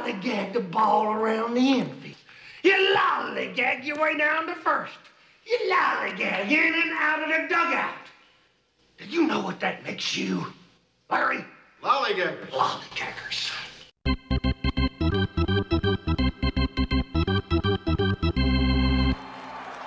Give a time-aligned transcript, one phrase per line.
[0.00, 2.16] lollygag the ball around the infield.
[2.62, 4.98] You lollygag your way down to first.
[5.46, 7.94] You lollygag in and out of the dugout.
[8.98, 10.46] Do you know what that makes you,
[11.10, 11.44] Larry?
[11.82, 12.50] Lollygaggers.
[12.50, 13.50] Lollygaggers.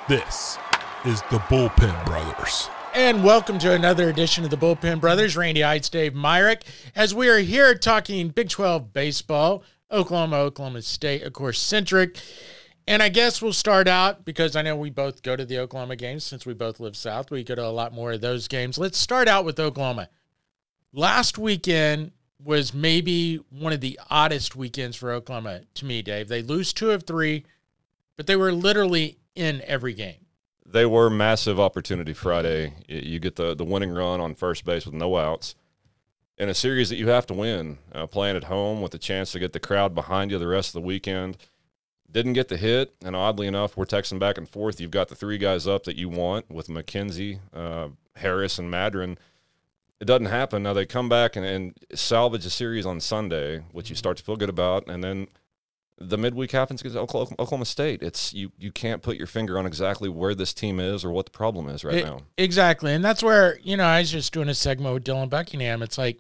[0.07, 0.57] This
[1.05, 2.70] is the Bullpen Brothers.
[2.95, 5.36] And welcome to another edition of the Bullpen Brothers.
[5.36, 6.61] Randy Heights, Dave Myrick,
[6.95, 9.64] as we are here talking Big 12 baseball,
[9.94, 12.18] Oklahoma, Oklahoma State, of course, centric.
[12.88, 15.95] And I guess we'll start out because I know we both go to the Oklahoma
[15.95, 17.31] games since we both live south.
[17.31, 18.77] We go to a lot more of those games.
[18.77, 20.09] Let's start out with Oklahoma.
[20.91, 22.12] Last weekend
[22.44, 26.27] was maybe one of the oddest weekends for Oklahoma to me, Dave.
[26.27, 27.46] They lose two of three,
[28.18, 30.26] but they were literally in every game.
[30.66, 32.73] They were massive opportunity Friday.
[32.88, 35.55] You get the the winning run on first base with no outs
[36.38, 39.32] in a series that you have to win, uh, playing at home with a chance
[39.32, 41.38] to get the crowd behind you the rest of the weekend.
[42.12, 44.80] Didn't get the hit, and oddly enough, we're texting back and forth.
[44.80, 49.18] You've got the three guys up that you want with McKenzie, uh, Harris, and Madron.
[49.99, 50.63] It doesn't happen.
[50.63, 54.24] Now they come back and, and salvage a series on Sunday, which you start to
[54.24, 55.27] feel good about, and then
[55.98, 58.02] the midweek happens against Oklahoma, Oklahoma State.
[58.04, 61.26] It's you you can't put your finger on exactly where this team is or what
[61.26, 62.20] the problem is right It- now.
[62.38, 62.94] Exactly.
[62.94, 65.81] And that's where, you know, I was just doing a segment with Dylan Buckingham.
[65.81, 66.19] It's like,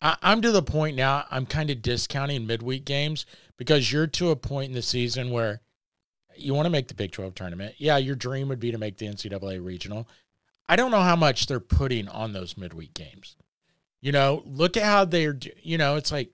[0.00, 4.30] I, I'm to the point now, I'm kind of discounting midweek games because you're to
[4.30, 5.60] a point in the season where
[6.36, 7.74] you want to make the Big 12 tournament.
[7.78, 10.08] Yeah, your dream would be to make the NCAA regional.
[10.68, 13.36] I don't know how much they're putting on those midweek games.
[14.00, 16.30] You know, look at how they're, you know, it's like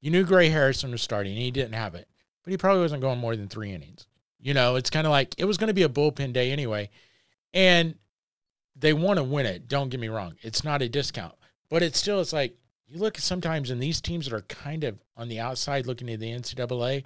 [0.00, 2.08] you knew Gray Harrison was starting and he didn't have it,
[2.44, 4.06] but he probably wasn't going more than three innings.
[4.38, 6.88] You know, it's kind of like it was going to be a bullpen day anyway.
[7.52, 7.96] And
[8.76, 9.68] they want to win it.
[9.68, 10.36] Don't get me wrong.
[10.40, 11.34] It's not a discount,
[11.68, 12.56] but it's still, it's like
[12.90, 16.18] you look sometimes in these teams that are kind of on the outside looking at
[16.18, 17.04] the NCAA,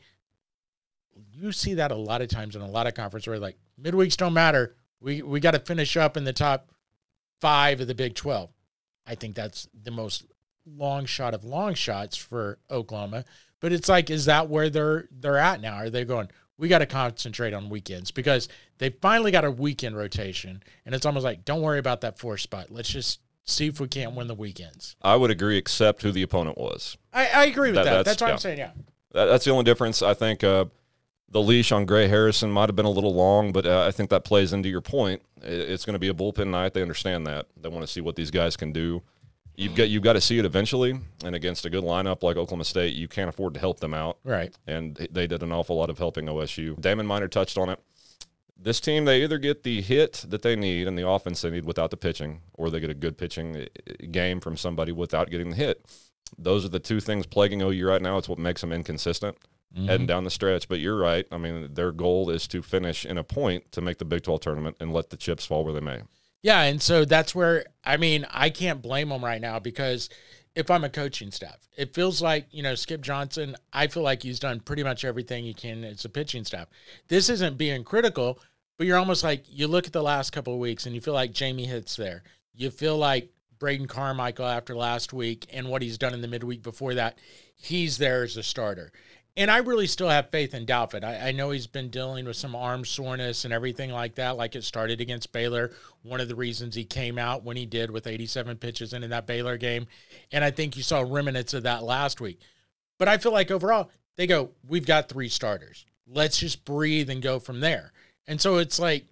[1.32, 4.16] you see that a lot of times in a lot of conferences where like midweeks
[4.16, 4.74] don't matter.
[5.00, 6.70] We, we got to finish up in the top
[7.40, 8.50] five of the Big 12.
[9.06, 10.24] I think that's the most
[10.67, 13.27] long shot of long shots for Oklahoma.
[13.61, 15.77] But it's like, is that where they're they're at now?
[15.77, 16.30] Are they going?
[16.56, 21.05] We got to concentrate on weekends because they finally got a weekend rotation, and it's
[21.05, 22.70] almost like, don't worry about that four spot.
[22.70, 24.96] Let's just see if we can't win the weekends.
[25.02, 26.96] I would agree, except who the opponent was.
[27.12, 28.05] I, I agree with That- that.
[28.05, 28.32] that's- That's, what yeah.
[28.32, 28.58] I'm saying.
[28.58, 28.70] Yeah.
[29.12, 30.02] That, that's the only difference.
[30.02, 30.64] I think uh,
[31.30, 34.10] the leash on Gray Harrison might have been a little long, but uh, I think
[34.10, 35.22] that plays into your point.
[35.42, 36.74] I- It's going to be a bullpen night.
[36.74, 37.46] They understand that.
[37.56, 39.02] They want to see what these guys can do.
[39.56, 42.64] You've got you've got to see it eventually, and against a good lineup like Oklahoma
[42.64, 44.18] State, you can't afford to help them out.
[44.24, 44.52] Right.
[44.66, 46.80] and they did an awful lot of helping OSU.
[46.80, 47.78] Damon Minor touched on it.
[48.57, 51.65] This team, they either get the hit that they need and the offense they need
[51.65, 55.51] without the pitching, or they get a good pitching uh, game from somebody without getting
[55.51, 55.85] the hit.
[56.39, 58.17] Those are the two things plaguing OU right now.
[58.17, 59.37] It's what makes them inconsistent
[59.77, 60.69] heading down the stretch.
[60.69, 61.27] But you're right.
[61.31, 64.41] I mean, their goal is to finish in a point to make the Big 12
[64.41, 66.03] tournament and let the chips fall where they may.
[66.42, 70.11] Yeah, and so that's where I mean I can't blame them right now because
[70.55, 73.57] if I'm a coaching staff, it feels like you know Skip Johnson.
[73.73, 76.69] I feel like he's done pretty much everything he can as a pitching staff.
[77.09, 78.39] This isn't being critical,
[78.79, 81.15] but you're almost like you look at the last couple of weeks and you feel
[81.15, 82.23] like Jamie hits there.
[82.55, 86.63] You feel like Braden Carmichael after last week and what he's done in the midweek
[86.63, 87.19] before that,
[87.57, 88.92] he's there as a starter.
[89.36, 91.02] And I really still have faith in Dalvin.
[91.02, 94.55] I, I know he's been dealing with some arm soreness and everything like that, like
[94.55, 95.72] it started against Baylor.
[96.02, 99.11] One of the reasons he came out when he did with 87 pitches in, in
[99.11, 99.86] that Baylor game.
[100.30, 102.39] And I think you saw remnants of that last week.
[102.96, 105.84] But I feel like overall, they go, we've got three starters.
[106.06, 107.92] Let's just breathe and go from there.
[108.28, 109.05] And so it's like,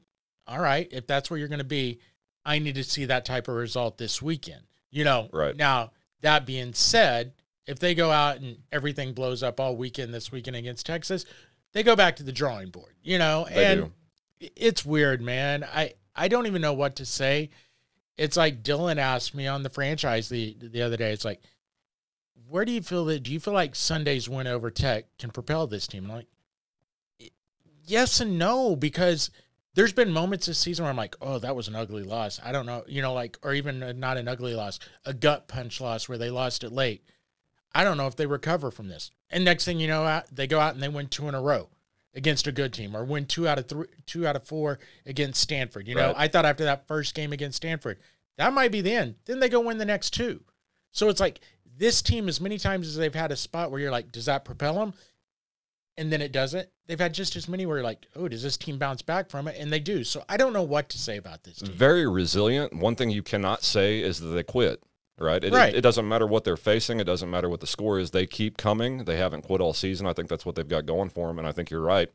[0.47, 1.99] all right, if that's where you're going to be,
[2.45, 4.63] I need to see that type of result this weekend.
[4.93, 5.57] You know, Right.
[5.57, 5.91] now,
[6.21, 7.33] that being said,
[7.67, 11.25] if they go out and everything blows up all weekend this weekend against Texas,
[11.73, 13.93] they go back to the drawing board, you know, They and
[14.41, 14.49] do.
[14.57, 15.65] it's weird, man.
[15.65, 17.51] I, I don't even know what to say.
[18.19, 21.13] It's like Dylan asked me on the franchise the the other day.
[21.13, 21.41] It's like,
[22.49, 23.23] where do you feel that?
[23.23, 26.05] Do you feel like Sunday's win over Tech can propel this team?
[26.05, 26.27] I'm like,
[27.87, 29.31] yes and no, because
[29.75, 32.39] there's been moments this season where I'm like, oh, that was an ugly loss.
[32.45, 35.81] I don't know, you know, like, or even not an ugly loss, a gut punch
[35.81, 37.05] loss where they lost it late.
[37.75, 39.11] I don't know if they recover from this.
[39.31, 41.69] And next thing you know, they go out and they win two in a row
[42.15, 45.41] against a good team, or win two out of three, two out of four against
[45.41, 45.89] Stanford.
[45.89, 46.17] You know, Right.
[46.19, 47.99] I thought after that first game against Stanford,
[48.37, 49.15] that might be the end.
[49.25, 50.43] Then they go win the next two.
[50.91, 51.41] So it's like
[51.79, 54.45] this team, as many times as they've had a spot where you're like, does that
[54.45, 54.93] propel them?
[55.97, 56.69] And then it doesn't.
[56.87, 59.49] They've had just as many where you're like, oh, does this team bounce back from
[59.49, 59.57] it?
[59.59, 60.05] And they do.
[60.05, 61.73] So I don't know what to say about this team.
[61.73, 62.75] Very resilient.
[62.75, 64.83] One thing you cannot say is that they quit
[65.23, 65.43] right?
[65.43, 65.75] It, Right.
[65.75, 67.01] It, it doesn't matter what they're facing.
[67.01, 68.11] It doesn't matter what the score is.
[68.11, 69.05] They keep coming.
[69.05, 70.07] They haven't quit all season.
[70.07, 71.39] I think that's what they've got going for them.
[71.39, 72.09] And I think you're right.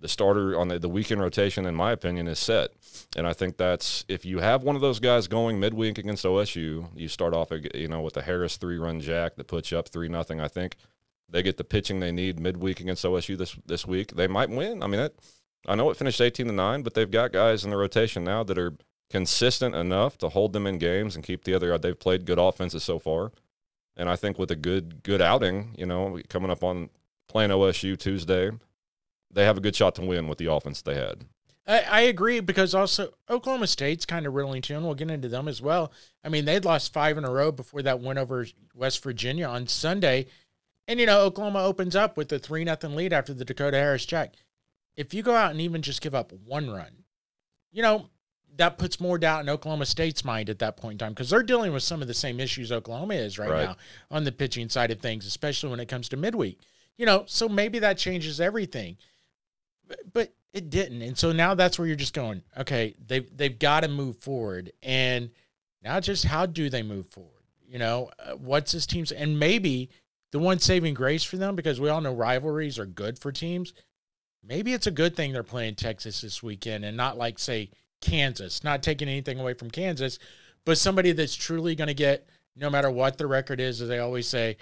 [0.00, 2.70] The starter on the, the weekend rotation, in my opinion, is set.
[3.16, 6.86] And I think that's if you have one of those guys going midweek against OSU,
[6.94, 9.88] you start off, you know, with the Harris three run jack that puts you up
[9.88, 10.40] three nothing.
[10.40, 10.76] I think
[11.28, 14.14] they get the pitching they need midweek against OSU this this week.
[14.14, 14.82] They might win.
[14.82, 15.14] I mean, that,
[15.66, 18.44] I know it finished eighteen to nine, but they've got guys in the rotation now
[18.44, 18.74] that are
[19.10, 21.76] consistent enough to hold them in games and keep the other.
[21.78, 23.32] They've played good offenses so far,
[23.96, 26.90] and I think with a good good outing, you know, coming up on
[27.28, 28.50] playing OSU Tuesday,
[29.30, 31.24] they have a good shot to win with the offense they had.
[31.66, 35.28] I, I agree because also Oklahoma State's kind of riddling too, and we'll get into
[35.28, 35.92] them as well.
[36.24, 39.66] I mean, they'd lost five in a row before that win over West Virginia on
[39.66, 40.26] Sunday.
[40.88, 44.06] And you know, Oklahoma opens up with a three nothing lead after the Dakota Harris
[44.06, 44.34] jack.
[44.96, 47.04] If you go out and even just give up one run,
[47.70, 48.08] you know,
[48.58, 51.42] that puts more doubt in Oklahoma State's mind at that point in time because they're
[51.42, 53.64] dealing with some of the same issues Oklahoma is right, Right.
[53.68, 53.76] now
[54.10, 56.58] on the pitching side of things, especially when it comes to midweek.
[56.96, 58.96] You know, so maybe that changes everything.
[59.86, 61.02] But, but it didn't.
[61.02, 64.72] And so now that's where you're just going, okay, they've they've got to move forward.
[64.82, 65.30] And
[65.82, 67.32] now just how do they move forward?
[67.66, 69.90] You know, uh, what's this team's and maybe
[70.32, 73.72] the one saving grace for them because we all know rivalries are good for teams.
[74.42, 78.62] Maybe it's a good thing they're playing Texas this weekend and not like say Kansas,
[78.64, 80.18] not taking anything away from Kansas,
[80.64, 83.98] but somebody that's truly going to get no matter what the record is as they
[83.98, 84.56] always say,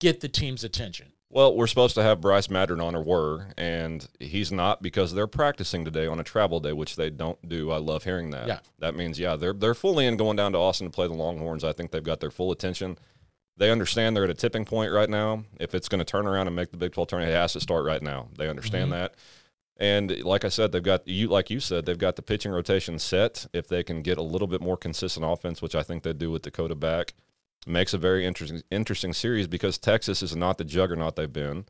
[0.00, 1.12] get the team's attention.
[1.32, 5.26] Well, we're supposed to have Bryce Madron on, or were, and he's not because they're
[5.26, 7.70] practicing today on a travel day, which they don't do.
[7.70, 8.48] I love hearing that.
[8.48, 8.58] Yeah.
[8.80, 11.64] That means, yeah, they're they're fully in going down to Austin to play the Longhorns.
[11.64, 12.98] I think they've got their full attention.
[13.56, 15.44] They understand they're at a tipping point right now.
[15.58, 17.60] If it's going to turn around and make the Big 12 tournament, it has to
[17.60, 18.28] start right now.
[18.36, 19.00] They understand mm-hmm.
[19.00, 19.14] that.
[19.82, 23.00] And like I said, they've got you like you said, they've got the pitching rotation
[23.00, 23.48] set.
[23.52, 26.30] If they can get a little bit more consistent offense, which I think they do
[26.30, 27.14] with Dakota back,
[27.66, 31.64] makes a very interesting interesting series because Texas is not the juggernaut they've been.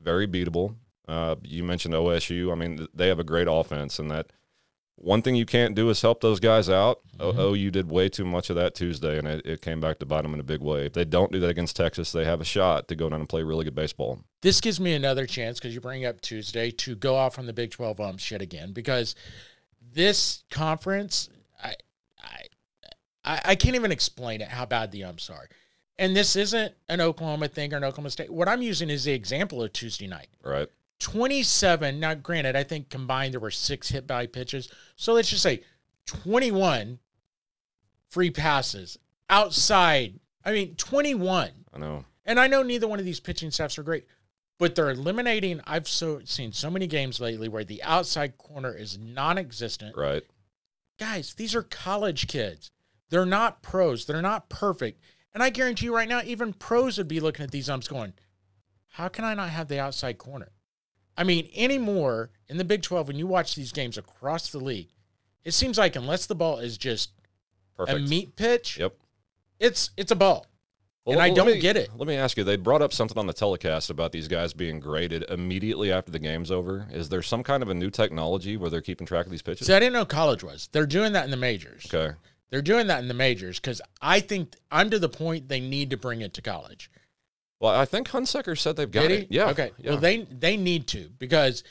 [0.00, 0.76] Very beatable.
[1.06, 2.50] Uh, you mentioned OSU.
[2.50, 4.32] I mean, they have a great offense, and that
[4.96, 7.00] one thing you can't do is help those guys out.
[7.18, 7.38] Mm-hmm.
[7.38, 10.06] O- OU did way too much of that Tuesday, and it, it came back to
[10.06, 10.86] bite them in a big way.
[10.86, 13.28] If they don't do that against Texas, they have a shot to go down and
[13.28, 14.20] play really good baseball.
[14.42, 17.52] this gives me another chance because you bring up Tuesday to go off on the
[17.52, 19.14] Big 12 ump shit again because
[19.92, 21.28] this conference,
[21.62, 21.74] I,
[22.22, 22.42] I,
[23.24, 25.48] I, I can't even explain it how bad the umps are.
[25.98, 28.30] And this isn't an Oklahoma thing or an Oklahoma State.
[28.30, 30.28] What I'm using is the example of Tuesday night.
[30.42, 30.68] Right?
[31.02, 31.98] 27.
[31.98, 34.70] Now, granted, I think combined there were six hit by pitches.
[34.94, 35.62] So let's just say
[36.06, 37.00] 21
[38.08, 40.20] free passes outside.
[40.44, 41.50] I mean, 21.
[41.74, 42.04] I know.
[42.24, 44.06] And I know neither one of these pitching staffs are great,
[44.58, 45.60] but they're eliminating.
[45.66, 49.96] I've so seen so many games lately where the outside corner is non-existent.
[49.96, 50.22] Right?
[51.00, 52.70] Guys, these are college kids.
[53.10, 54.04] They're not pros.
[54.04, 55.02] They're not perfect.
[55.34, 58.12] And I guarantee you right now, even pros would be looking at these umps going,
[58.90, 60.52] "How can I not have the outside corner?"
[61.16, 64.88] I mean, anymore in the Big 12 when you watch these games across the league,
[65.44, 67.10] it seems like unless the ball is just
[67.76, 67.98] Perfect.
[67.98, 68.94] a meat pitch, Yep.
[69.58, 70.46] it's it's a ball.
[71.04, 71.90] Well, And I don't me- get it.
[71.96, 72.44] Let me ask you.
[72.44, 76.20] They brought up something on the telecast about these guys being graded immediately after the
[76.20, 76.86] game's over.
[76.92, 79.66] Is there some kind of a new technology where they're keeping track of these pitches?
[79.66, 80.68] See, I didn't know college was.
[80.70, 81.86] They're doing that in the majors.
[81.92, 82.14] Okay.
[82.50, 85.90] They're doing that in the majors because I think I'm to the point they need
[85.90, 86.88] to bring it to college.
[87.62, 89.28] Well, I think Hunsucker said they've got it.
[89.30, 89.50] Yeah.
[89.50, 89.70] Okay.
[89.78, 89.90] Yeah.
[89.90, 91.62] Well, they they need to because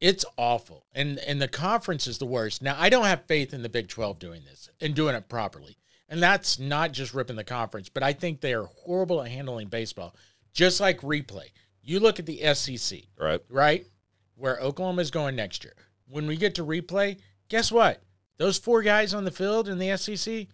[0.00, 2.62] it's awful, and and the conference is the worst.
[2.62, 5.76] Now, I don't have faith in the Big Twelve doing this and doing it properly,
[6.08, 9.68] and that's not just ripping the conference, but I think they are horrible at handling
[9.68, 10.16] baseball.
[10.52, 13.40] Just like replay, you look at the SEC, right.
[13.48, 13.86] right?
[14.34, 15.74] Where Oklahoma is going next year.
[16.08, 18.02] When we get to replay, guess what?
[18.36, 20.48] Those four guys on the field in the SEC,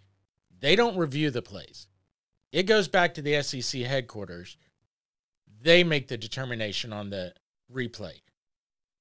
[0.58, 1.87] they don't review the plays.
[2.52, 4.57] It goes back to the SEC headquarters.
[5.62, 7.35] They make the determination on the
[7.73, 8.21] replay.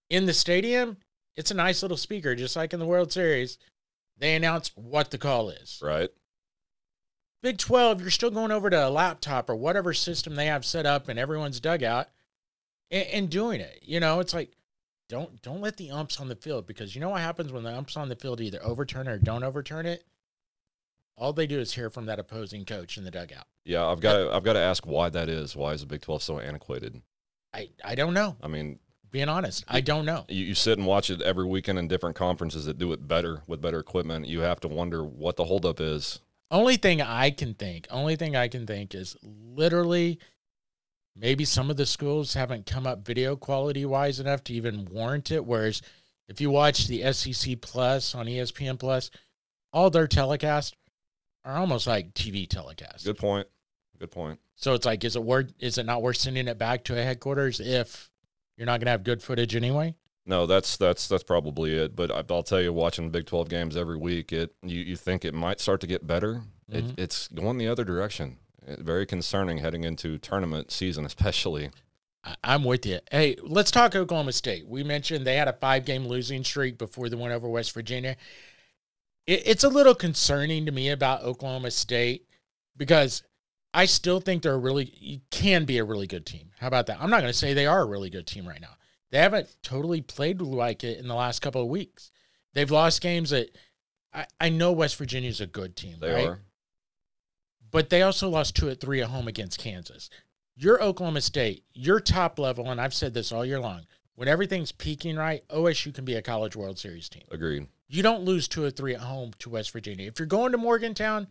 [0.10, 0.98] In the stadium,
[1.36, 3.58] it's a nice little speaker, just like in the World Series.
[4.18, 5.79] They announce what the call is.
[5.82, 6.10] Right.
[7.41, 10.86] Big 12, you're still going over to a laptop or whatever system they have set
[10.86, 12.10] up in everyone's dugout
[12.91, 13.79] and, and doing it.
[13.82, 14.51] You know, it's like
[15.08, 17.75] don't don't let the umps on the field because you know what happens when the
[17.75, 20.03] umps on the field either overturn it or don't overturn it.
[21.19, 23.45] All they do is hear from that opposing coach in the dugout.
[23.65, 23.85] Yeah.
[23.85, 24.31] I've got to.
[24.31, 25.55] I've got to ask why that is.
[25.55, 27.01] Why is the Big Twelve so antiquated?
[27.53, 28.38] I I don't know.
[28.41, 28.79] I mean,
[29.11, 30.25] Being honest, I don't know.
[30.29, 33.41] you, you sit and watch it every weekend in different conferences that do it better
[33.47, 34.27] with better equipment.
[34.27, 36.21] You have to wonder what the holdup is.
[36.51, 40.19] Only thing I can think, only thing I can think is literally
[41.15, 45.31] maybe some of the schools haven't come up video quality wise enough to even warrant
[45.31, 45.43] it.
[45.45, 45.81] Whereas
[46.27, 49.11] if you watch the SEC Plus on ESPN Plus,
[49.73, 50.75] all their telecast,
[51.46, 53.05] are almost like TV telecasts.
[53.05, 53.48] Good point.
[54.00, 54.39] Good point.
[54.55, 55.53] So it's like, is it worth?
[55.60, 58.10] Is it not worth sending it back to a headquarters if
[58.58, 59.96] you're not going to have good footage anyway?
[60.25, 61.96] No, that's that's that's probably it.
[61.96, 65.25] But I- I'll tell you, watching Big Twelve games every week, it you, you think
[65.25, 66.43] it might start to get better.
[66.72, 66.91] Mhm.
[66.91, 68.38] It, it's going the other direction.
[68.67, 71.72] It- very concerning heading into tournament season, especially.
[72.43, 73.00] I'm with you.
[73.10, 74.67] Hey, let's talk Oklahoma State.
[74.67, 78.17] We mentioned they had a five game losing streak before they went over West Virginia.
[79.29, 82.25] It, it's a little concerning to me about Oklahoma State
[82.75, 83.21] because
[83.74, 86.50] I still think they're a really, can be a really good team.
[86.59, 86.98] How about that?
[87.00, 88.75] I'm not going to say they are a really good team right now.
[89.12, 92.12] They haven't totally played like it in the last couple of weeks.
[92.53, 93.55] They've lost games that
[94.13, 96.27] I, I know West Virginia's a good team, They right?
[96.27, 96.41] are.
[97.71, 100.09] but they also lost two at three at home against Kansas.
[100.55, 103.86] You're Oklahoma State, your top level, and I've said this all year long.
[104.15, 107.24] When everything's peaking right, OSU can be a College World Series team.
[107.31, 107.67] Agreed.
[107.89, 110.08] You don't lose two or three at home to West Virginia.
[110.08, 111.27] If you're going to Morgantown,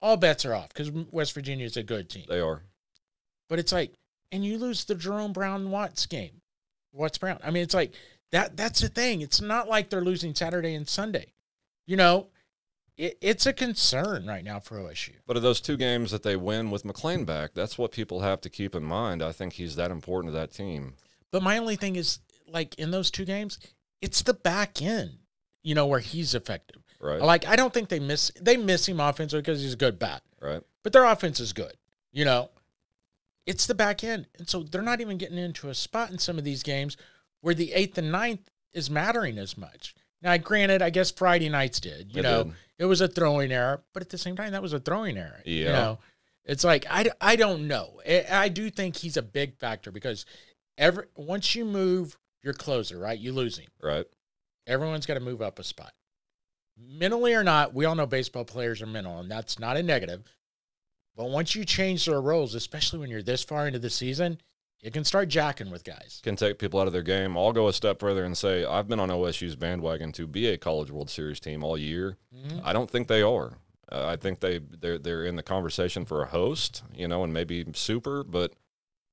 [0.00, 2.24] all bets are off because West Virginia is a good team.
[2.28, 2.62] They are.
[3.48, 3.92] But it's like,
[4.32, 6.40] and you lose the Jerome Brown Watts game.
[6.92, 7.38] Watts Brown.
[7.44, 7.92] I mean, it's like
[8.32, 8.56] that.
[8.56, 9.20] That's the thing.
[9.20, 11.32] It's not like they're losing Saturday and Sunday.
[11.86, 12.28] You know,
[12.96, 15.14] it, it's a concern right now for OSU.
[15.26, 18.40] But of those two games that they win with McLean back, that's what people have
[18.42, 19.22] to keep in mind.
[19.22, 20.94] I think he's that important to that team.
[21.30, 23.58] But my only thing is, like in those two games,
[24.00, 25.18] it's the back end,
[25.62, 26.82] you know, where he's effective.
[27.00, 27.20] Right.
[27.20, 30.22] Like I don't think they miss they miss him offensively because he's a good bat,
[30.40, 30.62] right.
[30.82, 31.74] but their offense is good.
[32.12, 32.50] You know,
[33.46, 36.38] it's the back end, and so they're not even getting into a spot in some
[36.38, 36.96] of these games
[37.40, 39.94] where the eighth and ninth is mattering as much.
[40.20, 42.12] Now, granted, I guess Friday nights did.
[42.12, 42.52] You It know, did.
[42.78, 45.40] it was a throwing error, but at the same time, that was a throwing error.
[45.44, 45.66] Yeah.
[45.66, 45.98] You know,
[46.44, 48.00] it's like I, I don't know.
[48.08, 50.26] I, I do think he's a big factor because
[50.76, 53.68] every once you move your closer, right, you lose him.
[53.80, 54.06] Right.
[54.68, 55.92] Everyone's got to move up a spot.
[56.76, 60.22] Mentally or not, we all know baseball players are mental, and that's not a negative.
[61.16, 64.40] But once you change their roles, especially when you're this far into the season,
[64.80, 66.20] it can start jacking with guys.
[66.22, 67.36] Can take people out of their game.
[67.36, 70.56] I'll go a step further and say I've been on OSU's bandwagon to be a
[70.56, 72.16] College World Series team all year.
[72.32, 72.60] Mhm.
[72.62, 73.58] I don't think they are.
[73.90, 77.32] Uh, I think they they're they're in the conversation for a host, you know, and
[77.32, 78.52] maybe super, but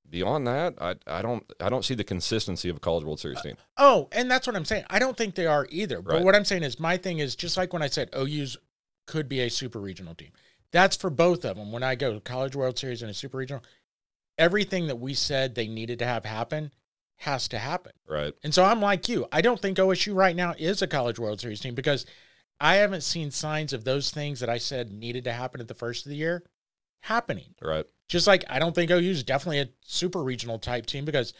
[0.10, 3.42] beyond that, I I don't I don't see the consistency of a College World Series
[3.42, 3.56] team.
[3.78, 4.86] Uh, oh, and that's what I'm saying.
[4.90, 6.02] I don't think they are either.
[6.02, 6.24] But Right.
[6.24, 8.58] what I'm saying is, my thing is just like when I said OU's
[9.08, 10.32] could be a super regional team.
[10.72, 11.72] That's for both of them.
[11.72, 13.64] When I go to College World Series and a super regional,
[14.38, 16.72] everything that we said they needed to have happen
[17.18, 17.94] has to happen.
[18.08, 18.34] Right.
[18.44, 19.26] And so I'm like you.
[19.32, 22.06] I don't think OSU right now is a College World Series team because
[22.60, 25.74] I haven't seen signs of those things that I said needed to happen at the
[25.74, 26.44] first of the year
[27.02, 27.54] happening.
[27.62, 27.86] Right.
[28.08, 31.34] Just like I don't think OU is definitely a super regional type team because,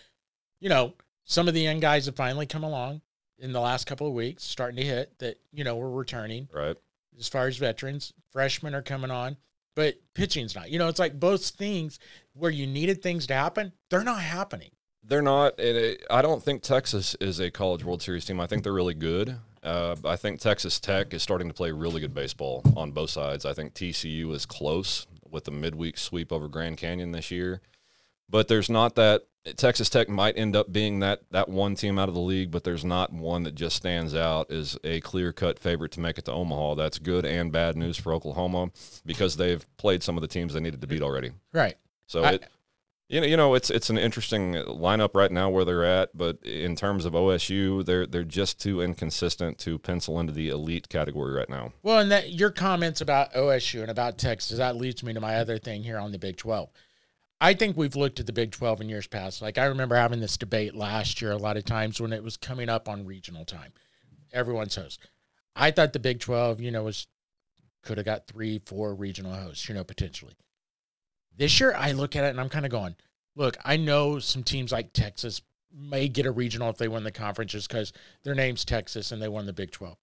[0.60, 0.94] you know,
[1.26, 3.02] some of the young guys have finally come along
[3.40, 6.76] in the last couple of weeks, starting to hit that, you know, we're returning Right.
[7.20, 8.14] as far as veterans.
[8.32, 9.38] Freshmen are coming on,
[9.76, 10.70] but pitching's not.
[10.72, 12.00] You know, it's like both things
[12.34, 14.72] where you needed things to happen, they're not happening.
[15.04, 15.60] They're not.
[15.60, 18.40] And it, I don't think Texas is a College World Series team.
[18.40, 19.38] I think they're really good.
[19.62, 23.46] Uh, I think Texas Tech is starting to play really good baseball on both sides.
[23.46, 27.62] I think TCU is close with the midweek sweep over Grand Canyon this year,
[28.28, 29.22] but there's not that.
[29.58, 32.64] Texas Tech might end up being that that one team out of the league, but
[32.64, 36.26] there's not one that just stands out as a clear cut favorite to make it
[36.26, 36.74] to Omaha.
[36.74, 38.72] That's good and bad news for Oklahoma
[39.06, 41.30] because they've played some of the teams they needed to beat already.
[41.54, 41.76] Right.
[42.08, 42.48] So I- it,
[43.08, 46.42] you know, you know, it's it's an interesting lineup right now where they're at, but
[46.44, 51.34] in terms of OSU, they're they're just too inconsistent to pencil into the elite category
[51.34, 51.74] right now.
[51.84, 55.36] Well, and that your comments about OSU and about Texas, that leads me to my
[55.36, 56.70] other thing here on the Big 12.
[57.40, 59.42] I think we've looked at the Big 12 in years past.
[59.42, 62.38] Like I remember having this debate last year a lot of times when it was
[62.38, 63.74] coming up on regional time.
[64.34, 65.08] Everyone's host.
[65.56, 67.08] I thought the Big 12, you know, was
[67.84, 70.34] could have got three, four regional hosts, you know, potentially.
[71.38, 72.96] This year I look at it and I'm kind of going,
[73.36, 75.42] look, I know some teams like Texas
[75.74, 77.92] may get a regional if they win the conference just because
[78.24, 79.98] their name's Texas and they won the Big 12.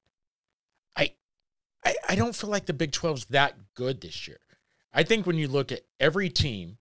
[0.96, 1.12] I
[1.84, 4.40] I, I don't feel like the Big 12's that good this year.
[4.92, 6.76] I think when you look at every team,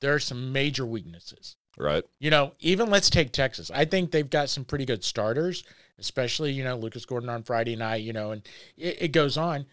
[0.00, 1.56] there are some major weaknesses.
[1.76, 2.02] Right?
[2.18, 3.70] You know, even let's take Texas.
[3.72, 5.62] I think they've got some pretty good starters,
[5.98, 8.42] especially, you know, Lucas Gordon on Friday night, you know, and
[8.76, 9.64] it, it goes on.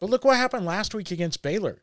[0.00, 1.82] But look what happened last week against Baylor.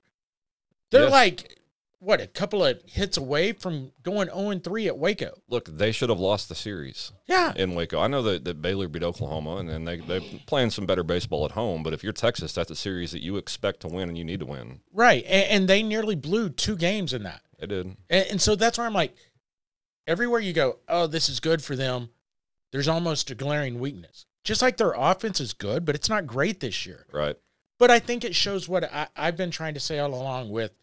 [0.91, 1.11] They're Yes.
[1.11, 1.55] like,
[1.99, 5.41] what, a couple of hits away from going 0 3 at Waco.
[5.49, 7.51] Look, they should have lost the series Yeah.
[7.55, 7.99] in Waco.
[7.99, 11.43] I know that, that Baylor beat Oklahoma, and, and they they're playing some better baseball
[11.45, 11.83] at home.
[11.83, 14.39] But if you're Texas, that's a series that you expect to win and you need
[14.39, 14.79] to win.
[14.93, 15.23] Right.
[15.25, 17.41] And, and they nearly blew two games in that.
[17.59, 17.97] They did.
[18.09, 19.13] And, and so that's where I'm like,
[20.07, 22.09] everywhere you go, oh, this is good for them.
[22.71, 24.25] There's almost a glaring weakness.
[24.45, 27.05] Just like their offense is good, but it's not great this year.
[27.11, 27.35] Right.
[27.79, 30.73] But I think it shows what I, I've been trying to say all along with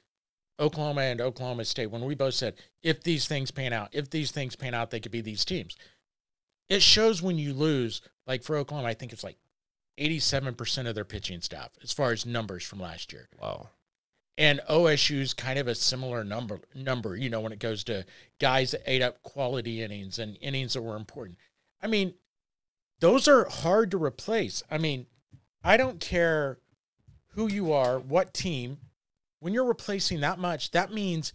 [0.58, 4.30] Oklahoma and Oklahoma State when we both said, if these things pan out, if these
[4.30, 5.76] things pan out, they could be these teams.
[6.68, 9.36] It shows when you lose, like for Oklahoma, I think it's like
[10.00, 13.28] 87% of their pitching staff as far as numbers from last year.
[13.40, 13.68] Wow.
[14.38, 18.04] And OSU's kind of a similar number number, you know, when it goes to
[18.38, 21.38] guys that ate up quality innings and innings that were important.
[21.82, 22.14] I mean,
[23.00, 24.62] those are hard to replace.
[24.70, 25.06] I mean,
[25.64, 26.58] I don't care
[27.37, 28.78] who you are, what team,
[29.40, 31.33] when you're replacing that much, that means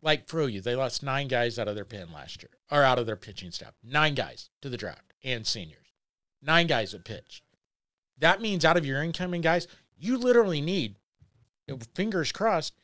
[0.00, 2.98] like for OU, they lost nine guys out of their pen last year, or out
[2.98, 3.74] of their pitching staff.
[3.82, 5.92] Nine guys to the draft and seniors.
[6.40, 7.42] Nine guys that pitch.
[8.18, 9.66] That means out of your incoming guys,
[9.96, 10.94] you literally need,
[11.94, 12.74] fingers crossed,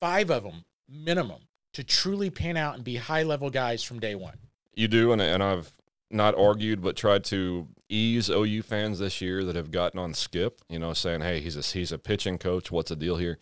[0.00, 1.42] five of them minimum
[1.74, 4.38] to truly pan out and be high level guys from day one.
[4.74, 5.72] You do, and, and I've
[6.10, 10.60] not argued, but tried to ease OU fans this year that have gotten on Skip,
[10.68, 12.70] you know, saying, hey, he's a, he's a pitching coach.
[12.70, 13.38] What's the deal here?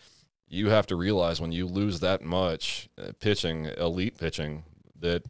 [0.49, 4.65] You have to realize when you lose that much uh, pitching, elite pitching,
[5.01, 5.25] that,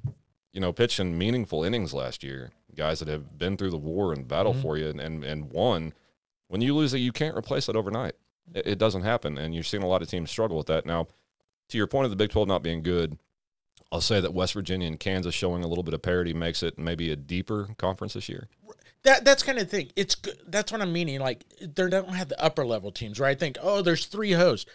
[0.52, 4.26] you know, pitching meaningful innings last year, guys that have been through the war and
[4.28, 4.62] battle Mhm.
[4.62, 5.94] for you and, and, and won,
[6.48, 8.14] when you lose it, you can't replace it overnight.
[8.54, 9.38] It, it doesn't happen.
[9.38, 10.84] And you're seeing a lot of teams struggle with that.
[10.86, 11.06] Now,
[11.68, 13.16] to your point of the Big 12 not being good,
[13.92, 16.78] I'll say that West Virginia and Kansas showing a little bit of parity makes it
[16.78, 18.48] maybe a deeper conference this year.
[19.04, 19.90] That that's kind of thing.
[19.96, 20.16] It's.
[20.46, 21.20] That's what I'm meaning.
[21.20, 24.68] Like they don't have the upper level teams where I think, oh, there's three hosts.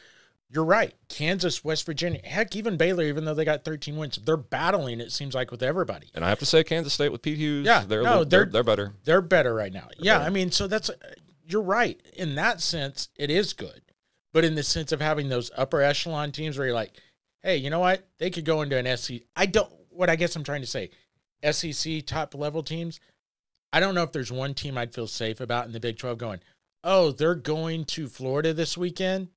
[0.50, 0.94] You're right.
[1.10, 5.02] Kansas, West Virginia, heck, even Baylor, even though they got 13 wins, they're battling.
[5.02, 6.08] It seems like with everybody.
[6.16, 8.52] And I have to say, Kansas State with Pete Hughes, Yeah, they're, no, they're, they're-
[8.52, 8.94] they're better.
[9.04, 9.90] They're better right now.
[9.98, 10.26] Yeah, better.
[10.28, 10.90] I mean, so that's
[11.46, 12.00] you're right.
[12.14, 13.82] In that sense, it is good.
[14.32, 16.94] But in the sense of having those upper echelon teams where you're like,
[17.48, 18.06] hey, you know what?
[18.18, 19.22] They could go into an SEC.
[19.34, 19.72] I don't.
[19.90, 20.90] What I guess I'm trying to say,
[21.50, 23.00] SEC top level teams.
[23.72, 26.18] I don't know if there's one team I'd feel safe about in the Big 12
[26.18, 26.40] going,
[26.84, 29.30] oh, they're going to Florida this weekend.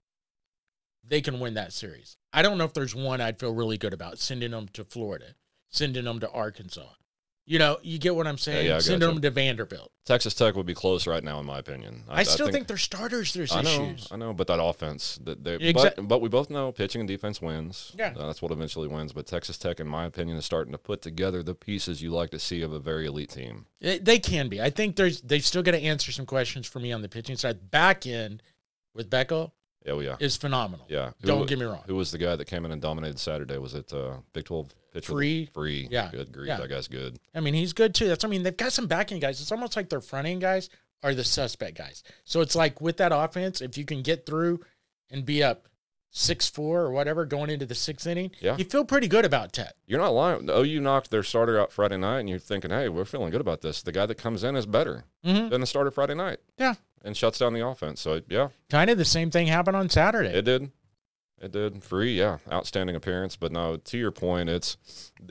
[1.07, 2.17] They can win that series.
[2.33, 5.35] I don't know if there's one I'd feel really good about sending them to Florida,
[5.69, 6.91] sending them to Arkansas.
[7.51, 8.69] You know, you get what I'm saying?
[8.69, 9.15] yeah, I sending gotcha.
[9.15, 9.91] them to Vanderbilt.
[10.05, 12.05] Texas Tech would be close right now, in my opinion.
[12.09, 13.33] I, still think, they're starters.
[13.33, 14.07] There's I know, issues.
[14.13, 17.09] I know, but that offense, that they, Exact- but, but we both know pitching and
[17.09, 17.91] defense wins.
[17.99, 18.15] Yeah.
[18.17, 19.13] Uh, that's what eventually wins.
[19.13, 22.31] But Texas Tech, in my opinion, is starting to put together the pieces you like
[22.31, 23.67] to see of a very elite team.
[23.81, 24.63] They, they can be.
[24.63, 27.35] I think there's they've still got to answer some questions for me on the pitching
[27.35, 27.69] side.
[27.73, 28.45] Back end
[28.95, 29.51] with Beckel
[29.89, 30.87] Oh yeah, is phenomenal.
[30.89, 31.11] yeah.
[31.21, 31.83] Who Don't get me wrong.
[31.87, 33.57] Who was the guy that came in and dominated Saturday?
[33.59, 35.13] Was it uh, Big Twelve pitcher?
[35.13, 35.49] Free.
[35.55, 35.89] Free.
[35.91, 36.59] Yeah, Good grief, yeah.
[36.59, 37.19] that guy's good.
[37.35, 38.07] I mean, he's good too.
[38.09, 39.41] That's I mean, they've got some back end guys.
[39.41, 40.69] It's almost like their front end guys
[41.03, 42.03] are the suspect guys.
[42.25, 44.61] So it's like with that offense, if you can get through
[45.11, 45.67] and be up
[46.13, 48.57] six four or whatever going into the sixth inning, Yeah.
[48.57, 49.77] you feel pretty good about Tet.
[49.87, 50.47] You're not lying.
[50.47, 53.41] The OU knocked their starter out Friday night, and you're thinking, hey, we're feeling good
[53.41, 53.81] about this.
[53.83, 55.51] The guy that comes in is better Mhm.
[55.51, 58.01] than the starter Friday night Yeah, and shuts down the offense.
[58.01, 60.31] So, yeah, kind of the same thing happened on Saturday.
[60.31, 60.71] it did.
[61.43, 61.83] It did.
[61.83, 62.37] Free, yeah.
[62.53, 63.35] Outstanding appearance.
[63.35, 64.77] But no, to your point, it's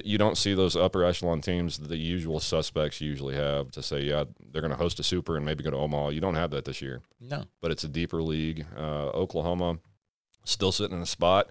[0.04, 4.24] you don't see those upper echelon teams, the usual suspects usually have to say, yeah,
[4.52, 6.10] they're going to host a super and maybe go to Omaha.
[6.10, 7.02] You don't have that this year.
[7.20, 8.66] no, but it's a deeper league.
[8.76, 9.78] Uh, Oklahoma
[10.46, 11.50] still sitting in a spot.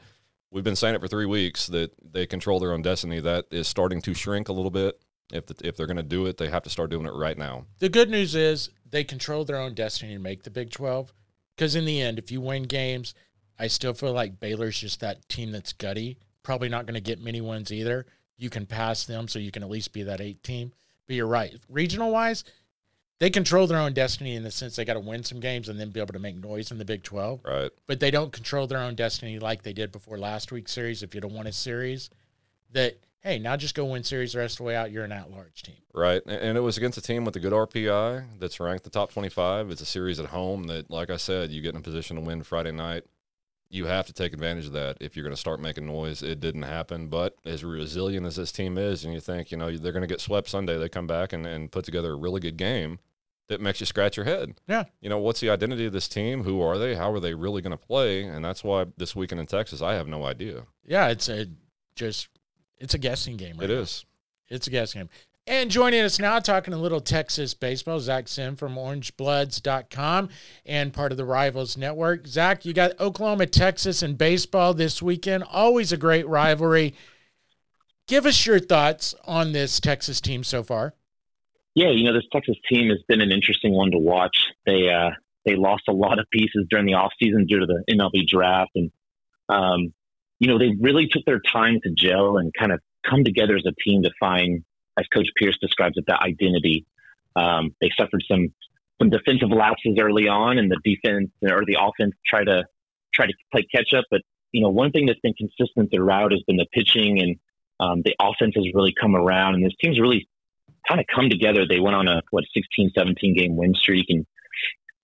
[0.50, 3.20] We've been saying it for three weeks that they control their own destiny.
[3.20, 4.98] That is starting to shrink a little bit.
[5.32, 7.36] If the, if they're going to do it, they have to start doing it right
[7.36, 7.66] now.
[7.78, 11.12] the good news is they control their own destiny and make the Big 12.
[11.56, 13.14] Because in the end, if you win games,
[13.58, 16.18] I still feel like Baylor's just that team that's gutty.
[16.42, 18.06] Probably not going to get many wins either.
[18.36, 20.72] You can pass them, so you can at least be that eight team.
[21.06, 21.56] But you're right.
[21.68, 22.44] Regional wise,
[23.18, 25.80] they control their own destiny in the sense they got to win some games and
[25.80, 27.40] then be able to make noise in the Big 12.
[27.44, 27.70] Right.
[27.88, 31.02] But they don't control their own destiny like they did before last week's series.
[31.02, 32.10] If you don't want a series,
[32.72, 34.90] that, hey, now just go win series the rest of the way out.
[34.90, 35.76] You're an at large team.
[35.92, 36.22] Right.
[36.26, 39.70] And it was against a team with a good RPI that's ranked the top 25.
[39.70, 42.22] It's a series at home that, like I said, you get in a position to
[42.22, 43.04] win Friday night.
[43.70, 46.22] You have to take advantage of that if you're going to start making noise.
[46.22, 47.08] It didn't happen.
[47.08, 50.06] But as resilient as this team is, and you think, you know, they're going to
[50.06, 52.98] get swept Sunday, they come back and, and put together a really good game
[53.48, 54.54] that makes you scratch your head.
[54.68, 54.84] Yeah.
[55.00, 56.44] You know, what's the identity of this team?
[56.44, 56.94] Who are they?
[56.94, 58.22] How are they really going to play?
[58.22, 60.64] And that's why this weekend in Texas, I have no idea.
[60.86, 61.46] Yeah, it's a
[61.94, 62.28] just
[62.80, 63.56] it's a guessing game.
[63.58, 63.80] Right It now.
[63.80, 64.04] is.
[64.48, 65.10] It's a guessing game.
[65.46, 70.28] And joining us now, talking a little Texas baseball, Zack Sim from OrangeBloods.com
[70.66, 72.26] and part of the Rivals Network.
[72.26, 75.44] Zack, you got Oklahoma, Texas, and baseball this weekend.
[75.50, 76.94] Always a great rivalry.
[78.06, 80.94] Give us your thoughts on this Texas team so far.
[81.74, 84.36] Yeah, you know, this Texas team has been an interesting one to watch.
[84.66, 85.10] They uh,
[85.46, 88.90] they lost a lot of pieces during the offseason due to the MLB draft, and
[89.48, 89.94] um,
[90.38, 93.64] you know, they really took their time to gel and kind of come together as
[93.66, 94.64] a team to find,
[94.98, 96.86] as Coach Pierce describes it, that identity.
[97.36, 98.52] Um, they suffered some
[99.00, 102.64] some defensive lapses early on, and the defense or the offense try to
[103.14, 104.04] try to play catch up.
[104.10, 104.22] But
[104.52, 107.36] you know, one thing that's been consistent throughout has been the pitching, and
[107.80, 110.28] um, the offense has really come around, and this team's really
[110.88, 111.66] kind of come together.
[111.66, 114.26] They went on a what 16, 17 game win streak, and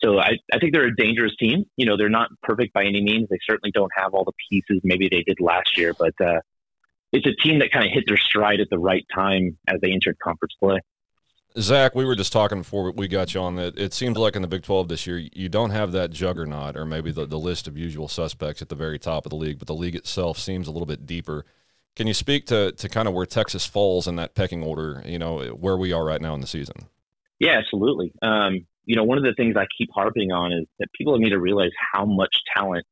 [0.04, 1.64] so I, I think they're a dangerous team.
[1.76, 3.28] You know, they're not perfect by any means.
[3.30, 6.40] They certainly don't have all the pieces maybe they did last year, but uh,
[7.12, 9.92] it's a team that kind of hit their stride at the right time as they
[9.92, 10.78] entered conference play.
[11.58, 13.78] Zack, we were just talking before we got you on that.
[13.78, 16.84] It seems like in the Big 12 this year, you don't have that juggernaut or
[16.84, 19.68] maybe the, the list of usual suspects at the very top of the league, but
[19.68, 21.46] the league itself seems a little bit deeper.
[21.94, 25.18] Can you speak to, to kind of where Texas falls in that pecking order, you
[25.18, 26.74] know, where we are right now in the season?
[27.38, 28.12] Yeah, absolutely.
[28.20, 31.30] Um, you know, one of the things I keep harping on is that people need
[31.30, 32.84] to realize how much talent,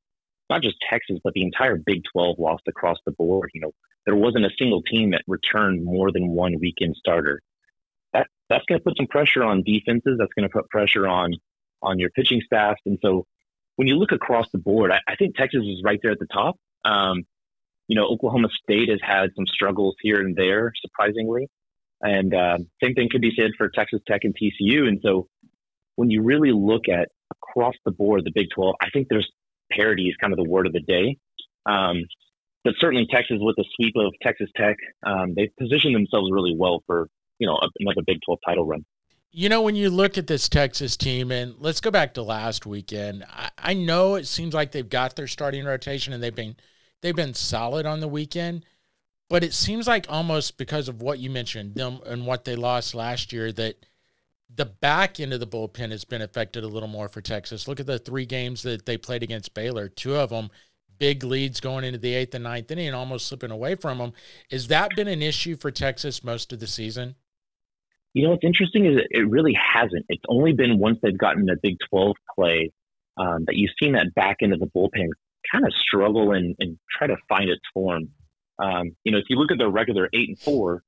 [0.51, 3.51] not just Texas, but the entire Big 12 lost across the board.
[3.55, 3.73] You know,
[4.07, 7.41] there wasn't a single team that returned more than one weekend starter
[8.13, 10.17] That that's going to put some pressure on defenses.
[10.19, 11.35] That's going to put pressure on
[11.83, 12.77] on your pitching staff.
[12.87, 13.27] And so
[13.77, 16.27] when you look across the board, I, I think Texas is right there at the
[16.33, 16.57] top.
[16.85, 17.25] Um,
[17.89, 21.49] you know, Oklahoma State has had some struggles here and there, surprisingly.
[22.01, 24.89] And uh, same thing could be said for Texas Tech and TCU.
[24.89, 25.29] And so
[25.97, 29.31] when you really look at across the board, the Big 12, I think there's
[29.71, 31.17] parity is kind of the word of the day.
[31.67, 32.03] Um,
[32.65, 36.83] but certainly Texas with the sweep of Texas Tech, um, they've positioned themselves really well
[36.87, 38.85] for you know another Big 12 title run.
[39.33, 42.67] You know, when you look at this Texas team, and let's go back to last
[42.67, 43.25] weekend.
[43.31, 46.57] I, I know it seems like they've got their starting rotation and they've been
[47.01, 48.65] they've been solid on the weekend,
[49.29, 52.95] but it seems like almost because of what you mentioned them and what they lost
[52.95, 53.87] last year that
[54.55, 57.67] the back end of the bullpen has been affected a little more for Texas.
[57.67, 59.89] Look at the three games that they played against Baylor.
[59.89, 60.51] Two of them
[60.99, 64.13] big leads going into the eighth and ninth inning almost slipping away from them.
[64.51, 67.17] Has that been an issue for Texas most of the season?
[68.15, 70.05] You know, what's interesting is it really hasn't.
[70.09, 72.71] It's only been once they've gotten the Big 12 play
[73.17, 75.09] um, that you've seen that back end of the bullpen
[75.51, 78.11] kind of struggle and, and try to find its form.
[78.59, 80.85] Um, you know, if you look at their regular eight and four,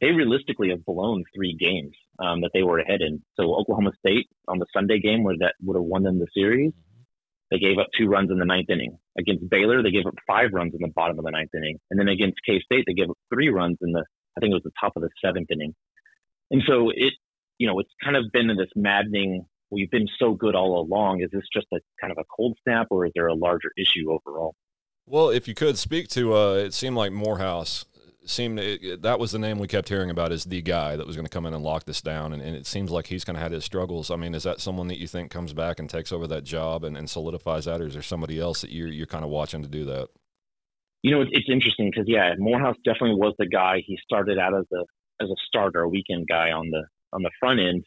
[0.00, 3.22] they realistically have blown three games um, that they were ahead in.
[3.38, 6.72] So Oklahoma State on the Sunday game where that would have won them the series,
[7.50, 8.98] they gave up two runs in the ninth inning.
[9.18, 11.78] Against Baylor, they gave up five runs in the bottom of the ninth inning.
[11.90, 14.04] And then against K State, they gave up three runs in the,
[14.36, 15.74] I think it was the top of the seventh inning.
[16.50, 17.14] And so it,
[17.58, 19.46] you know, it's kind of been this maddening.
[19.70, 21.22] We've been so good all along.
[21.22, 24.10] Is this just a kind of a cold snap, or is there a larger issue
[24.10, 24.54] overall?
[25.06, 27.84] Well, if you could speak to, uh, it seemed like Morehouse
[28.30, 31.26] seemed that was the name we kept hearing about as the guy that was going
[31.26, 33.42] to come in and lock this down, and, and it seems like he's kind of
[33.42, 34.10] had his struggles.
[34.10, 36.84] I mean, is that someone that you think comes back and takes over that job
[36.84, 39.62] and, and solidifies that, or is there somebody else that you're you're kind of watching
[39.62, 40.08] to do that?
[41.02, 43.82] You know, it's interesting because yeah, Morehouse definitely was the guy.
[43.86, 44.82] He started out as a
[45.22, 47.84] as a starter, a weekend guy on the on the front end.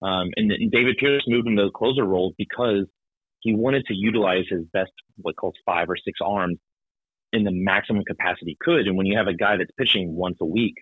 [0.00, 2.86] Um, and, and, David Pierce moved him to the closer role because
[3.40, 6.58] he wanted to utilize his best, what calls five or six arms
[7.32, 8.86] in the maximum capacity could.
[8.86, 10.74] And when you have a guy that's pitching once a week,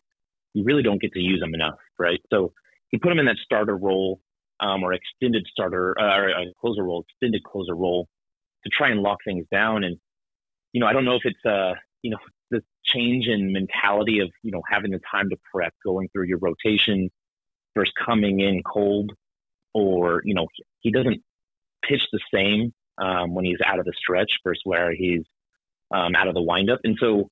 [0.54, 2.20] you really don't get to use him enough, right?
[2.30, 2.52] So
[2.88, 4.20] he put him in that starter role
[4.61, 8.09] um, or extended starter uh, or a closer role, extended closer role
[8.64, 9.85] to try and lock things down.
[9.85, 9.96] And
[10.72, 12.18] you know, I don't know if it's uh, you know,
[12.50, 16.38] the change in mentality of you know having the time to prep, going through your
[16.38, 17.11] rotation
[17.76, 19.12] versus coming in cold,
[19.74, 20.46] or you know
[20.80, 21.22] he doesn't
[21.87, 25.22] pitch the same um, when he's out of the stretch versus where he's
[25.94, 27.31] um, out of the windup, and so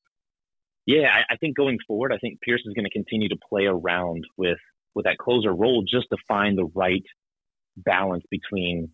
[0.87, 3.65] yeah, I, I think going forward, I think Pierce is going to continue to play
[3.65, 4.59] around with
[4.95, 7.05] with that closer role just to find the right
[7.77, 8.91] balance between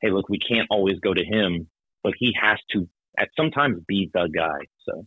[0.00, 1.68] hey, look, we can't always go to him,
[2.02, 4.66] but he has to at sometimes be the guy.
[4.88, 5.06] So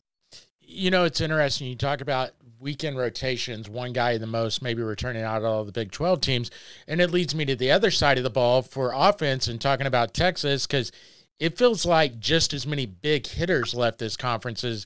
[0.66, 1.68] you know, it's interesting.
[1.68, 5.72] You talk about weekend rotations, one guy the most, maybe returning out of all the
[5.72, 6.52] Big 12 teams.
[6.88, 9.86] And it leads me to the other side of the ball for offense and talking
[9.86, 10.92] about Texas, because
[11.40, 14.86] it feels like just as many big hitters left this conference as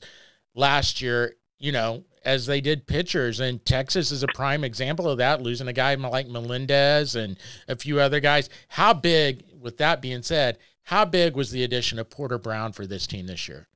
[0.54, 3.40] last year, you know, as they did pitchers.
[3.40, 7.76] And Texas is a prime example of that, losing a guy like Melendez and a
[7.76, 8.50] few other guys.
[8.68, 12.86] How big, with that being said, how big was the addition of Porter Brown for
[12.86, 13.68] this team this year?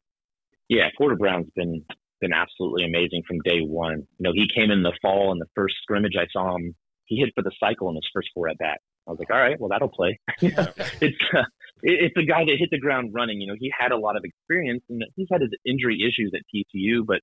[0.69, 1.85] Yeah, Porter Brown's been
[2.21, 4.07] been absolutely amazing from day one.
[4.19, 6.13] You know, he came in the fall in the first scrimmage.
[6.17, 6.75] I saw him.
[7.05, 8.81] He hit for the cycle in his first four at bat.
[9.07, 10.19] I was like, all right, well that'll play.
[10.41, 11.43] it's uh,
[11.83, 13.41] it's a guy that hit the ground running.
[13.41, 16.43] You know, he had a lot of experience and he's had his injury issues at
[16.55, 17.21] TCU, but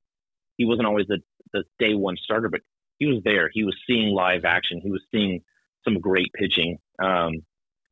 [0.57, 1.19] he wasn't always the
[1.53, 2.49] the day one starter.
[2.49, 2.61] But
[2.97, 3.49] he was there.
[3.53, 4.81] He was seeing live action.
[4.83, 5.41] He was seeing
[5.83, 6.77] some great pitching.
[7.01, 7.33] Um,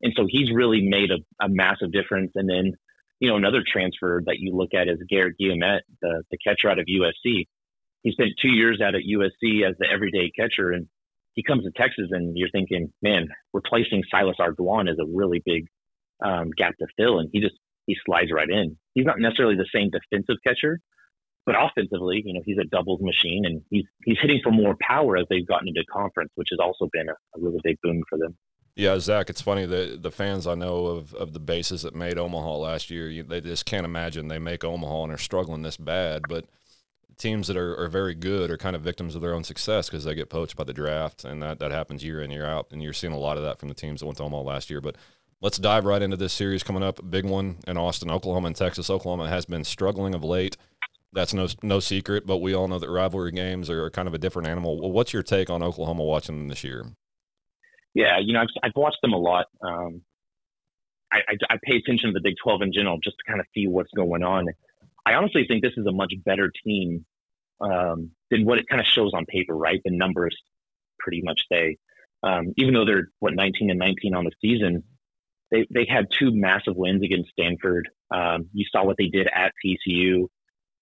[0.01, 2.33] and so he's really made a, a massive difference.
[2.35, 2.73] And then
[3.19, 6.79] you know, another transfer that you look at is Garrett Guillemette, the, the catcher out
[6.79, 7.47] of USC.
[8.03, 10.87] He spent two years out at USC as the everyday catcher, and
[11.33, 15.67] he comes to Texas and you're thinking, man, replacing Silas Ardoin is a really big
[16.23, 17.19] um, gap to fill.
[17.19, 18.77] And he just, he slides right in.
[18.93, 20.79] He's not necessarily the same defensive catcher,
[21.45, 25.17] but offensively, you know, he's a doubles machine and he's, he's hitting for more power
[25.17, 28.17] as they've gotten into conference, which has also been a, a really big boon for
[28.17, 28.35] them.
[28.75, 32.19] Yeah, Zack, it's funny the the fans I know of, of the bases that made
[32.19, 35.77] Omaha last year, you, they just can't imagine they make Omaha and are struggling this
[35.77, 36.21] bad.
[36.29, 36.45] But
[37.17, 40.03] teams that are, are very good are kind of victims of their own success because
[40.03, 42.67] they get poached by the draft, and that, that happens year in year out.
[42.71, 44.69] And you're seeing a lot of that from the teams that went to Omaha last
[44.69, 44.79] year.
[44.79, 44.95] But
[45.41, 46.99] let's dive right into this series coming up.
[47.09, 48.89] Big one in Austin, Oklahoma, and Texas.
[48.89, 50.57] Oklahoma has been struggling of late.
[51.13, 54.17] That's no no secret, but we all know that rivalry games are kind of a
[54.17, 54.91] different animal.
[54.91, 56.85] What's your take on Oklahoma watching them this year?
[57.93, 59.47] Yeah, you know, I've, I've watched them a lot.
[59.61, 60.01] Um,
[61.11, 63.47] I, I, I pay attention to the Big 12 in general just to kind of
[63.55, 64.47] see what's going on.
[65.05, 67.05] I honestly think this is a much better team
[67.61, 69.81] um, than what it kind of shows on paper, right?
[69.83, 70.37] The numbers
[70.99, 71.77] pretty much say.
[72.23, 74.83] Um, even though they're what 19 and 19 on the season,
[75.51, 77.89] they they had two massive wins against Stanford.
[78.13, 80.27] Um, you saw what they did at TCU.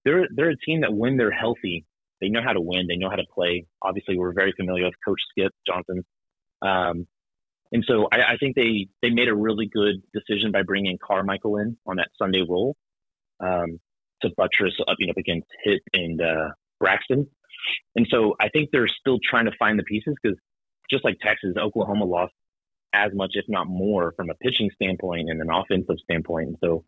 [0.04, 1.86] They're they're a team that when they're healthy,
[2.22, 2.88] they know how to win.
[2.88, 3.66] They know how to play.
[3.82, 6.04] Obviously, we're very familiar with Coach Skip Johnson,
[6.62, 7.08] um,
[7.72, 11.58] and so I, I, think they they made a really good decision by bringing Carmichael
[11.58, 12.76] in on that Sunday role.
[13.40, 13.80] Um,
[14.22, 16.50] to buttress up, you know, against Hitt and uh,
[16.80, 17.28] Braxton.
[17.96, 20.38] And so I think they're still trying to find the pieces because
[20.90, 22.34] just like Texas, Oklahoma lost
[22.96, 26.48] as much, if not more, from a pitching standpoint and an offensive standpoint.
[26.50, 26.86] And so,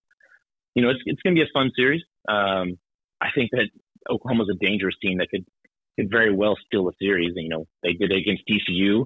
[0.75, 2.03] you know, it's it's going to be a fun series.
[2.27, 2.77] Um,
[3.19, 3.69] I think that
[4.09, 5.45] Oklahoma's a dangerous team that could
[5.97, 7.33] could very well steal a series.
[7.35, 9.05] You know, they did it against TCU,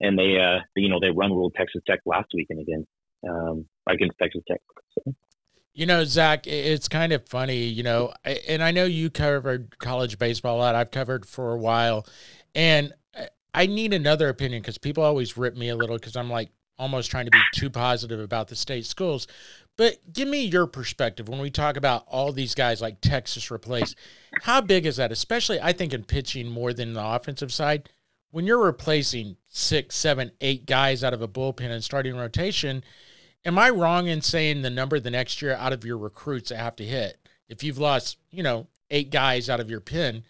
[0.00, 2.88] and they, uh, you know, they run ruled Texas Tech last weekend against
[3.28, 4.60] um, against Texas Tech.
[4.94, 5.14] So.
[5.74, 8.14] You know, Zack, it's kind of funny, you know,
[8.48, 10.74] and I know you covered college baseball a lot.
[10.74, 12.06] I've covered for a while.
[12.54, 12.94] And
[13.56, 17.10] I need another opinion because people always rip me a little because I'm like almost
[17.10, 19.26] trying to be too positive about the state schools.
[19.76, 23.96] But give me your perspective when we talk about all these guys like Texas replaced.
[24.42, 25.10] How big is that?
[25.10, 27.90] Especially, I think, in pitching more than the offensive side.
[28.30, 32.84] When you're replacing six, seven, eight guys out of a bullpen and starting rotation–
[33.46, 36.56] Am I wrong in saying the number the next year out of your recruits that
[36.58, 37.16] have to hit?
[37.48, 40.24] If you've lost, you know, eight guys out of your pin,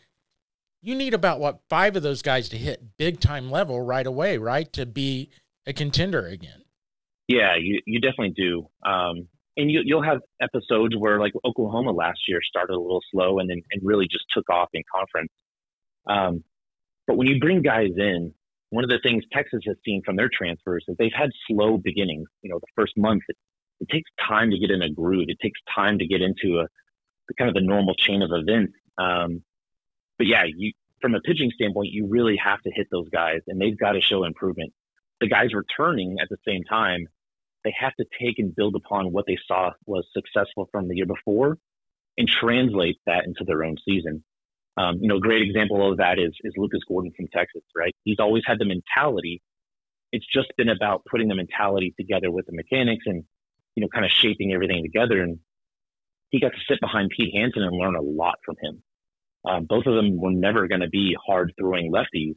[0.87, 4.39] you need about what five of those guys to hit big time level right away,
[4.39, 4.73] right?
[4.75, 5.31] To be
[5.67, 6.63] a contender again.
[7.27, 8.69] Yeah, you, you definitely do.
[8.89, 13.41] Um, and you, you'll have episodes where, like Oklahoma last year, started a little slow
[13.41, 15.33] and then and really just took off in conference.
[16.07, 16.45] Um,
[17.09, 18.33] but when you bring guys in
[18.71, 22.29] one of the things Texas has seen from their transfers is they've had slow beginnings.
[22.43, 23.37] You know, the first month, it,
[23.81, 25.27] it takes time to get in a groove.
[25.29, 26.69] It takes time to get into a
[27.37, 28.75] kind of the normal chain of events.
[28.99, 29.43] Um,
[30.19, 33.61] but yeah, you from a pitching standpoint, you really have to hit those guys, and
[33.61, 34.73] they've got to show improvement.
[35.21, 37.07] The guys returning at the same time,
[37.65, 41.07] they have to take and build upon what they saw was successful from the year
[41.07, 41.59] before,
[42.17, 44.25] and translate that into their own season.
[44.79, 47.95] Um, you know, a great example of that is, is Lucas Gordon from Texas, right?
[48.05, 49.41] He's always had the mentality.
[50.13, 53.25] It's just been about putting the mentality together with the mechanics and,
[53.75, 55.23] you know, kind of shaping everything together.
[55.23, 55.39] And
[56.31, 58.83] he got to sit behind Pete Hansen and learn a lot from him.
[59.47, 62.35] Um, both of them were never going to be hard throwing lefties,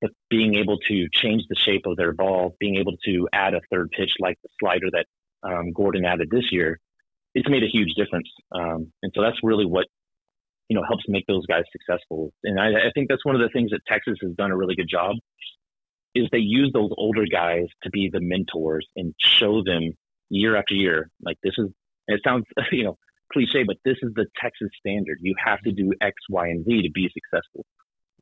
[0.00, 3.60] but being able to change the shape of their ball, being able to add a
[3.70, 5.06] third pitch like the slider that
[5.42, 6.78] um, Gordon added this year,
[7.34, 8.28] it's made a huge difference.
[8.52, 9.86] Um, and so that's really what
[10.68, 12.32] you know, helps make those guys successful.
[12.44, 14.74] And I, I think that's one of the things that Texas has done a really
[14.74, 15.16] good job
[16.14, 19.92] is they use those older guys to be the mentors and show them
[20.30, 21.68] year after year, like this is,
[22.06, 22.98] it sounds, you know,
[23.32, 25.18] cliche, but this is the Texas standard.
[25.20, 27.64] You have to do X, Y, and Z to be successful.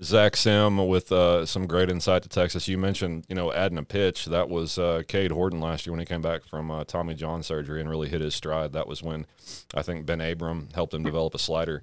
[0.03, 2.69] Zack Sim with uh, some great insight to Texas.
[2.69, 4.27] You mentioned, you know, adding a pitch.
[4.27, 7.43] That was uh, Cade Horton last year when he came back from uh, Tommy John
[7.43, 8.75] surgery and really hit his stride.
[8.75, 9.27] That was when
[9.75, 11.83] I think Ben Abram helped him develop a slider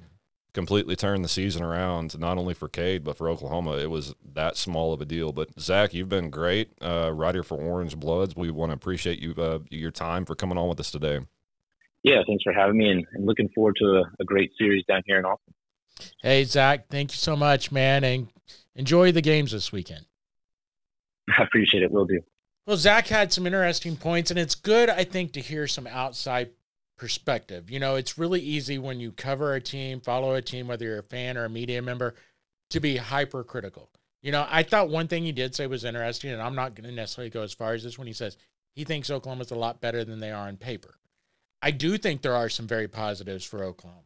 [0.53, 3.77] completely turned the season around, not only for Cade, but for Oklahoma.
[3.77, 5.31] It was that small of a deal.
[5.31, 8.35] But Zack, you've been great uh, right here for Orange Bloods.
[8.35, 11.21] We want to appreciate you uh, your time for coming on with us today.
[12.03, 15.01] Yeah, thanks for having me and, and looking forward to a, a great series down
[15.05, 15.53] here in Austin.
[16.21, 18.27] Hey, Zack, thank you so much, man, and
[18.75, 20.05] enjoy the games this weekend.
[21.37, 21.91] I appreciate it.
[21.91, 22.19] Will do.
[22.67, 26.51] Well, Zack had some interesting points, and it's good, I think, to hear some outside
[26.97, 27.69] perspective.
[27.69, 30.99] You know, it's really easy when you cover a team, follow a team, whether you're
[30.99, 32.15] a fan or a media member,
[32.69, 33.89] to be hypercritical.
[34.21, 36.89] You know, I thought one thing he did say was interesting, and I'm not going
[36.89, 38.37] to necessarily go as far as this when he says
[38.73, 40.95] he thinks Oklahoma's a lot better than they are on paper.
[41.63, 44.01] I do think there are some very positives for Oklahoma.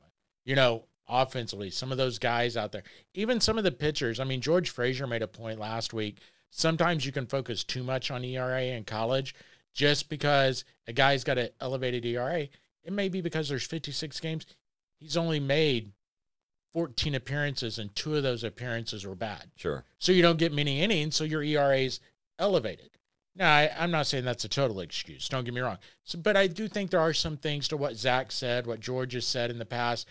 [0.45, 4.19] You know, offensively, some of those guys out there, even some of the pitchers.
[4.19, 8.11] I mean, George Frazier made a point last week sometimes you can focus too much
[8.11, 9.35] on ERA in college
[9.73, 12.47] just because a guy's got an elevated ERA.
[12.83, 14.45] It may be because there's 56 games.
[14.99, 15.91] He's only made
[16.73, 19.51] 14 appearances, and two of those appearances were bad.
[19.55, 19.83] Sure.
[19.99, 21.99] So you don't get many innings, so your ERA is
[22.39, 22.96] elevated.
[23.37, 25.29] Now, I, I'm not saying that's a total excuse.
[25.29, 25.77] Don't get me wrong.
[26.03, 29.13] So, but I do think there are some things to what Zack said, what George
[29.13, 30.07] has said in the past,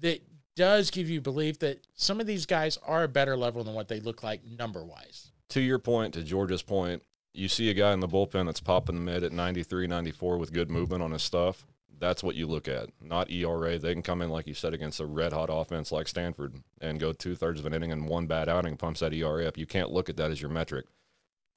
[0.00, 0.20] that
[0.54, 3.88] does give you belief that some of these guys are a better level than what
[3.88, 5.30] they look like number wise.
[5.50, 8.96] To your point, to George's point, you see a guy in the bullpen that's popping
[8.96, 11.64] the mid at 93, 94 with good movement on his stuff.
[11.98, 13.78] That's what you look at, not ERA.
[13.78, 17.00] They can come in, like you said, against a red hot offense like Stanford and
[17.00, 19.56] go two thirds of an inning and one bad outing pumps that ERA up.
[19.56, 20.86] You can't look at that as your metric.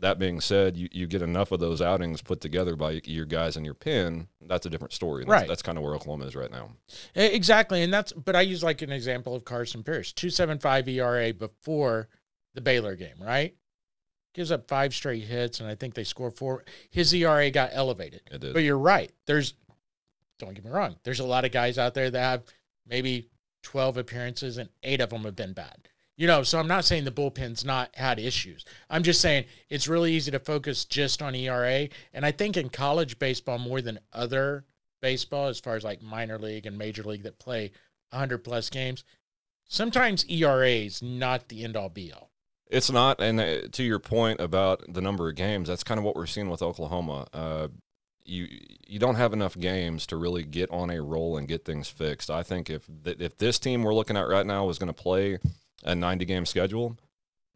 [0.01, 3.55] That being said, you, you get enough of those outings put together by your guys
[3.55, 4.27] in your pin.
[4.41, 5.23] That's a different story.
[5.23, 5.47] That's, Right.
[5.47, 6.71] That's kind of where Oklahoma is right now.
[7.13, 7.83] Exactly.
[7.83, 12.09] And that's, but I use like an example of Carson Pierce 275 ERA before
[12.55, 13.55] the Baylor game, right?
[14.33, 16.63] Gives up five straight hits, and I think they score four.
[16.89, 18.21] His ERA got elevated.
[18.31, 18.53] It did.
[18.53, 19.11] But you're right.
[19.27, 19.53] There's,
[20.39, 22.43] don't get me wrong, there's a lot of guys out there that have
[22.87, 23.29] maybe
[23.63, 25.89] 12 appearances and eight of them have been bad.
[26.21, 28.63] You know, so I'm not saying the bullpen's not had issues.
[28.91, 31.89] I'm just saying it's really easy to focus just on ERA.
[32.13, 34.65] And I think in college baseball, more than other
[35.01, 37.71] baseball, as far as like minor league and major league that play
[38.11, 39.03] 100 plus games,
[39.67, 42.29] sometimes ERA is not the end all be all.
[42.69, 46.03] It's not, and uh, to your point about the number of games, that's kind of
[46.03, 47.25] what we're seeing with Oklahoma.
[47.33, 47.69] Uh,
[48.23, 48.47] you
[48.85, 52.29] you don't have enough games to really get on a roll and get things fixed.
[52.29, 54.93] I think if th- if this team we're looking at right now was going to
[54.93, 55.39] play
[55.83, 56.97] a 90 game schedule,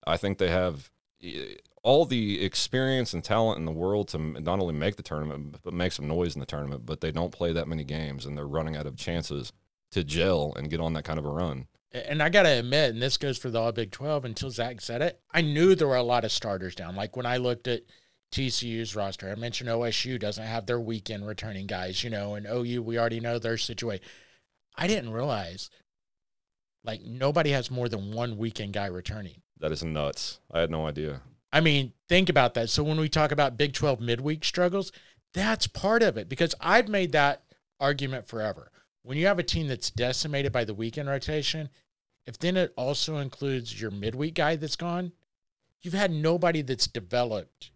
[0.06, 0.90] I think they have
[1.24, 5.58] eh, all the experience and talent in the world to not only make the tournament
[5.64, 6.86] but make some noise in the tournament.
[6.86, 9.52] But they don't play that many games, and they're running out of chances
[9.92, 11.68] to gel and get on that kind of a run.
[11.92, 14.82] And I got to admit, and this goes for the All Big 12 until Zack
[14.82, 16.96] said it, I knew there were a lot of starters down.
[16.96, 17.84] Like when I looked at
[18.34, 22.82] TCU's roster, I mentioned OSU doesn't have their weekend returning guys, you know, and OU,
[22.82, 24.04] we already know their situation.
[24.76, 25.70] I didn't realize
[26.86, 29.42] like nobody has more than one weekend guy returning.
[29.60, 30.40] That is nuts.
[30.52, 31.22] I had no idea.
[31.52, 32.70] I mean, think about that.
[32.70, 34.92] So when we talk about Big 12 midweek struggles,
[35.34, 37.44] that's part of it because I've made that
[37.80, 38.72] argument forever.
[39.04, 41.70] When you have a team that's decimated by the weekend rotation,
[42.26, 45.12] if then it also includes your midweek guy that's gone,
[45.82, 47.72] you've had nobody that's developed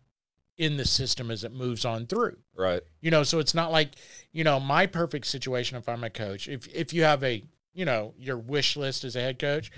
[0.57, 2.37] in the system as it moves on through.
[2.55, 2.81] Right.
[2.99, 3.91] You know, so it's not like,
[4.33, 7.43] you know, my perfect situation if I'm a coach, if if you have a,
[7.79, 9.71] you know, your wish list as a head coach,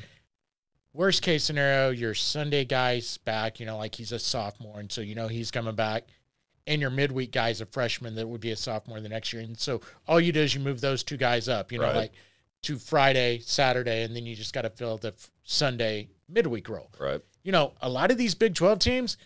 [0.92, 5.02] worst case scenario, your Sunday guy's back, you know, like he's a sophomore, and so
[5.02, 6.06] you know he's coming back.
[6.68, 9.42] And your midweek guy's a freshman that would be a sophomore the next year.
[9.42, 11.96] And so all you do is you move those two guys up, you know, Right.
[11.96, 12.12] like
[12.64, 16.92] to Friday, Saturday, and then you just got to fill the f- Sunday midweek role
[17.00, 17.20] Right.
[17.44, 19.18] you know, a lot of these Big 12 teams,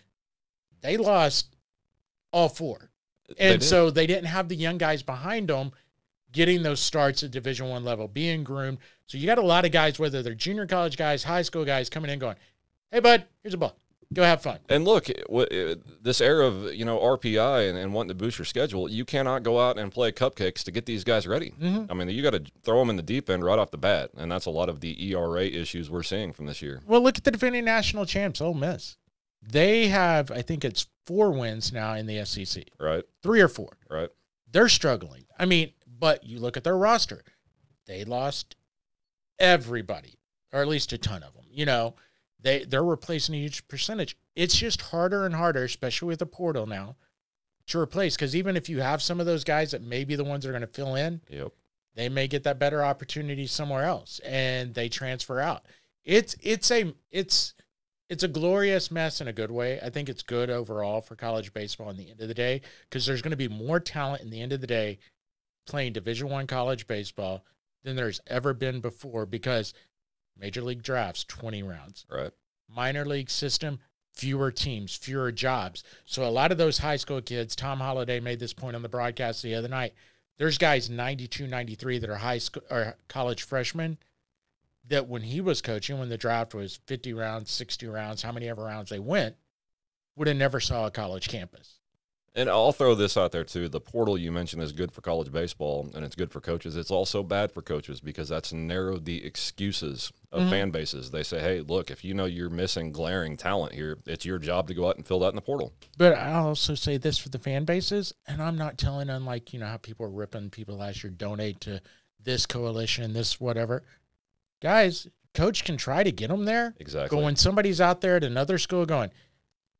[0.80, 1.54] they lost
[2.32, 2.90] all four.
[3.38, 3.66] And did.
[3.66, 5.72] so they didn't have the young guys behind them
[6.32, 8.78] getting those starts at Division One level, being groomed.
[9.06, 11.88] So you got a lot of guys, whether they're junior college guys, high school guys,
[11.88, 12.36] coming in going,
[12.90, 13.76] "Hey, bud, here's a ball.
[14.12, 17.76] Go have fun." And look, it- what- it- this era of you know RPI and,
[17.78, 20.86] and wanting to boost your schedule, you cannot go out and play cupcakes to get
[20.86, 21.52] these guys ready.
[21.60, 21.86] Mhm.
[21.90, 24.10] I mean, you got to throw them in the deep end right off the bat,
[24.16, 26.82] and that's a lot of the ERA issues we're seeing from this year.
[26.86, 28.96] Well, look at the defending national champs, Ole Miss.
[29.42, 33.76] They have, I think it's four wins now in the SEC, Right, three or four.
[33.88, 34.08] right.
[34.50, 35.26] they're struggling.
[35.38, 37.22] I mean, but you look at their roster,
[37.86, 38.56] they lost
[39.38, 40.18] everybody,
[40.52, 41.44] or at least a ton of them.
[41.50, 41.94] You know,
[42.40, 44.16] they they're replacing a huge percentage.
[44.34, 46.96] It's just harder and harder, especially with the portal now,
[47.68, 48.16] to replace.
[48.16, 50.50] Because even if you have some of those guys that may be the ones that
[50.50, 51.52] are going to fill in, Yep.
[51.94, 55.64] they may get that better opportunity somewhere else, and they transfer out.
[56.04, 57.54] It's it's a it's
[58.08, 59.80] it's a glorious mess in a good way.
[59.82, 63.04] I think it's good overall for college baseball in the end of the day because
[63.04, 64.98] there's going to be more talent in the end of the day
[65.66, 67.44] playing Division One college baseball
[67.82, 69.74] than there's ever been before because
[70.38, 72.32] major league drafts 20 rounds, Right.
[72.68, 73.80] minor league system
[74.12, 75.84] fewer teams, fewer jobs.
[76.06, 78.88] So a lot of those high school kids, Tom Holliday made this point on the
[78.88, 79.92] broadcast the other night.
[80.38, 83.98] There's guys 92, 93 that are high school or college freshmen
[84.88, 88.48] that when he was coaching, when the draft was 50 rounds, 60 rounds, how many
[88.48, 89.36] ever rounds they went,
[90.14, 91.75] would have never saw a college campus.
[92.38, 93.66] And I'll throw this out there too.
[93.66, 96.76] The portal you mentioned is good for college baseball and it's good for coaches.
[96.76, 100.50] It's also bad for coaches because that's narrowed the excuses of Mhm.
[100.50, 101.10] fan bases.
[101.10, 104.68] They say, hey, look, if you know you're missing glaring talent here, it's your job
[104.68, 105.72] to go out and fill that in the portal.
[105.96, 109.58] But I'll also say this for the fan bases, and I'm not telling unlike, you
[109.60, 111.80] know, how people are ripping people last year, donate to
[112.22, 113.82] this coalition, this whatever.
[114.60, 116.74] Guys, coach can try to get them there.
[116.80, 117.16] Exactly.
[117.16, 119.10] But when somebody's out there at another school going,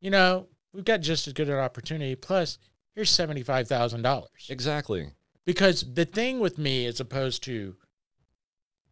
[0.00, 0.46] you know,
[0.76, 2.14] we've got just as good an opportunity.
[2.14, 2.58] Plus,
[2.94, 4.24] here's $75,000.
[4.48, 5.10] Exactly.
[5.44, 7.76] Because the thing with me, as opposed to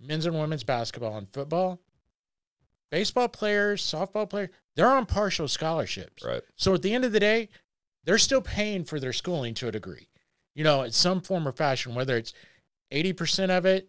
[0.00, 1.80] men's and women's basketball and football,
[2.90, 6.24] baseball players, softball players, they're on partial scholarships.
[6.24, 6.42] Right.
[6.56, 7.48] So at the end of the day,
[8.04, 10.08] they're still paying for their schooling to a degree,
[10.54, 12.34] you know, in some form or fashion, whether it's
[12.92, 13.88] 80% of it,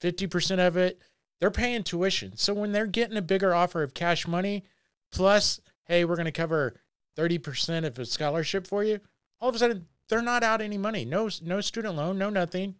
[0.00, 1.00] 50% of it,
[1.40, 2.36] they're paying tuition.
[2.36, 4.64] So when they're getting a bigger offer of cash money,
[5.10, 6.80] plus, hey, we're going to cover
[7.16, 9.00] 30% of a scholarship for you,
[9.40, 11.04] all of a sudden they're not out any money.
[11.04, 12.76] No, no student loan, no nothing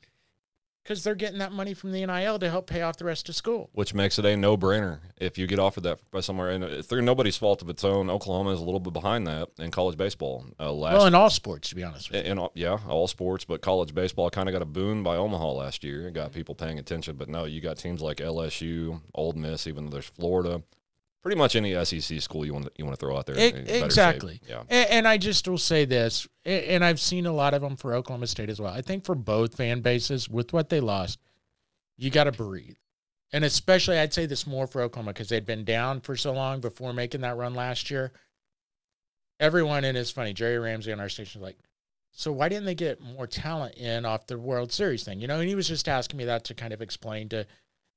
[0.85, 3.35] because they're getting that money from the NIL to help pay off the rest of
[3.35, 3.71] school.
[3.73, 6.51] Which makes it a no brainer if you get offered that by somewhere.
[6.51, 9.71] And through nobody's fault of its own, Oklahoma is a little bit behind that in
[9.71, 10.45] college baseball.
[10.61, 12.31] Uh, last well, in all sports, to be honest with you.
[12.31, 15.53] in, in, yeah, all sports, but college baseball kind of got a boon by Omaha
[15.53, 16.07] last year.
[16.09, 17.17] It got people paying attention.
[17.17, 20.63] But no, you got teams like LSU, Ole Miss, even though there's Florida.
[21.25, 23.35] Pretty much any SEC school you want to, you want to throw out there.
[23.35, 24.43] It, exactly.
[24.47, 24.65] Yeah.
[24.69, 27.95] And, and, I just will say this, and I've seen a lot of them for
[27.95, 28.75] Oklahoma State as well.
[28.75, 31.19] I think for both fan bases, with what they lost,
[31.97, 32.77] you got to breathe.
[33.33, 36.61] And especially, I'd say this more for Oklahoma because they'd been down for so long
[36.61, 38.13] before making that run last year.
[39.41, 41.59] Everyone, and it's funny, Jerry Ramsey on our station was like,
[42.13, 45.21] so why didn't they get more talent in off the World Series thing?
[45.21, 47.47] You know, and he was just asking me that to kind of explain to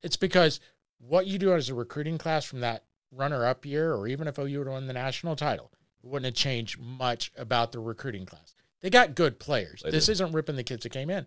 [0.01, 0.59] it's because
[0.99, 4.37] what you do as a recruiting class from that runner up year, or even if
[4.37, 5.71] OU would win the national title,
[6.03, 8.53] it wouldn't have changed much about the recruiting class.
[8.81, 9.81] They got good players.
[9.83, 10.13] They this did.
[10.13, 11.25] isn't ripping the kids that came in.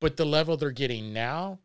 [0.00, 1.60] But the level they're getting now,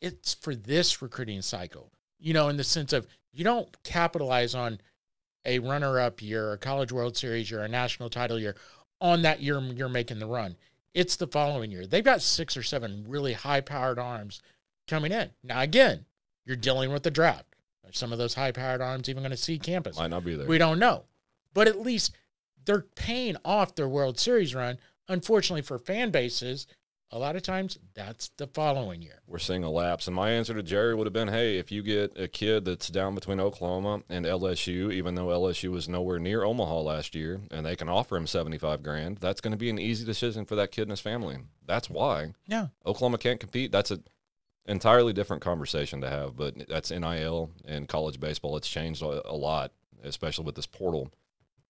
[0.00, 1.92] it's for this recruiting cycle.
[2.18, 4.80] You know, in the sense of you don't capitalize on
[5.44, 8.56] a runner up year, a college world series year, a national title year
[9.00, 10.56] on that year you're making the run.
[10.94, 11.86] It's the following year.
[11.86, 14.40] They've got six or seven really high powered arms
[14.88, 15.30] coming in.
[15.42, 16.06] Now, again,
[16.46, 17.53] you're dealing with the draft.
[17.86, 19.96] Are some of those high powered arms even going to see campus?
[19.98, 20.46] Might not be there.
[20.46, 21.04] We don't know.
[21.52, 22.12] But at least
[22.64, 24.78] they're paying off their World Series run.
[25.08, 26.66] Unfortunately for fan bases,
[27.10, 29.20] a lot of times that's the following year.
[29.26, 30.08] We're seeing a lapse.
[30.08, 32.88] And my answer to Jerry would have been hey, if you get a kid that's
[32.88, 37.64] down between Oklahoma and LSU, even though LSU was nowhere near Omaha last year, and
[37.66, 40.72] they can offer him 75 grand, that's going to be an easy decision for that
[40.72, 41.36] kid and his family.
[41.66, 42.68] That's why Yeah.
[42.84, 43.70] Oklahoma can't compete.
[43.70, 44.00] That's a
[44.66, 48.56] entirely different conversation to have, but that's NIL and college baseball.
[48.56, 51.10] It's changed a, a lot, especially with this portal.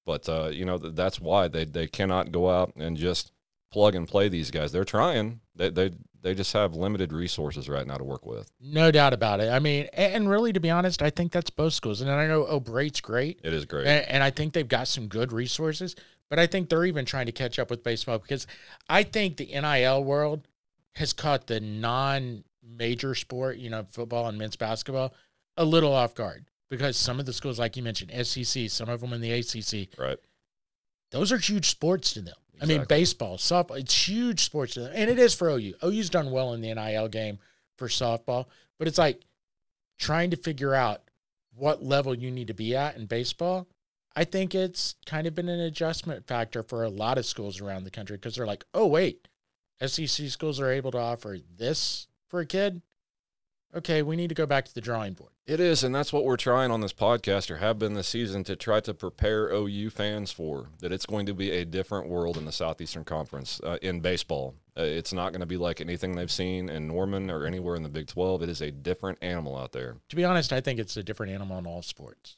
[0.06, 3.32] But uh, you know th- that's why they they cannot go out and just
[3.70, 4.70] plug and play these guys.
[4.70, 5.40] They're trying.
[5.56, 5.90] They they
[6.20, 8.50] they just have limited resources right now to work with.
[8.60, 9.50] No doubt about it.
[9.50, 12.00] I mean, and really, to be honest, I think that's both schools.
[12.00, 13.86] And I know O'Brait's great, It is great.
[13.86, 15.94] and, and I think they've got some good resources.
[16.30, 18.46] But I think they're even trying to catch up with baseball because
[18.88, 20.48] I think the NIL world
[20.94, 21.60] has caught the
[22.64, 25.14] non-major sport, you know, football and men's basketball,
[25.56, 29.00] a little off guard because some of the schools, like you mentioned, SEC, some of
[29.00, 30.18] them in the ACC, right.
[31.10, 32.34] those are huge sports to them.
[32.62, 34.92] I mean, baseball, softball, it's huge sports to them.
[34.94, 35.74] And it is for OU.
[35.82, 37.38] OU's done well in the NIL game
[37.76, 38.46] for softball,
[38.78, 39.22] but it's like
[39.98, 41.02] trying to figure out
[41.56, 43.66] what level you need to be at in baseball.
[44.16, 47.82] I think it's kind of been an adjustment factor for a lot of schools around
[47.82, 49.26] the country because they're like, oh, wait,
[49.84, 52.82] SEC schools are able to offer this for a kid.
[53.76, 55.30] Okay, we need to go back to the drawing board.
[55.46, 58.42] It is, and that's what we're trying on this podcast, or have been this season,
[58.44, 60.90] to try to prepare OU fans for that.
[60.90, 64.56] It's going to be a different world in the Southeastern Conference uh, in baseball.
[64.76, 67.84] Uh, it's not going to be like anything they've seen in Norman or anywhere in
[67.84, 68.42] the Big Twelve.
[68.42, 69.98] It is a different animal out there.
[70.08, 72.36] To be honest, I think it's a different animal in all sports.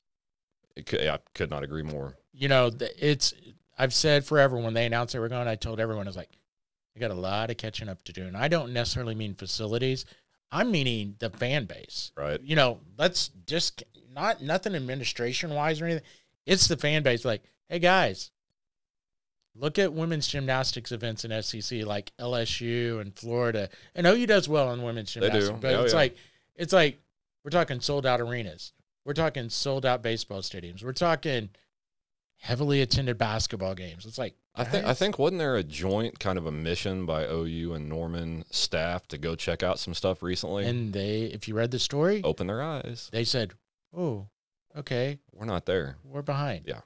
[0.84, 2.18] Could, I could not agree more.
[2.34, 3.32] you know, it's
[3.78, 6.36] I've said forever when they announced they were going, I told everyone I was like,
[6.97, 8.24] I got a lot of catching up to do.
[8.26, 10.05] And I don't necessarily mean facilities.
[10.51, 12.12] I'm meaning the fan base.
[12.16, 12.40] Right.
[12.40, 13.82] You know, let's just
[14.14, 16.05] not nothing administration wise or anything.
[16.47, 18.30] It's the fan base like, hey guys,
[19.55, 23.68] look at women's gymnastics events in SEC like LSU and Florida.
[23.94, 25.26] And OU does well in women's They do.
[25.28, 25.99] gymnastics, but Oh, it's yeah.
[25.99, 26.16] like
[26.55, 26.99] it's like
[27.44, 28.72] we're talking sold out arenas.
[29.05, 30.82] We're talking sold out baseball stadiums.
[30.82, 31.51] We're talking
[32.38, 34.05] heavily attended basketball games.
[34.07, 37.24] It's like I think I think wasn't there a joint kind of a mission by
[37.24, 40.66] OU and Norman staff to go check out some stuff recently?
[40.66, 43.09] and they if you read the story, Open their eyes.
[43.12, 43.52] they said,
[43.96, 44.28] "Oh,
[44.76, 45.96] okay, We're not there.
[46.04, 46.64] we're behind.
[46.66, 46.80] Yeah.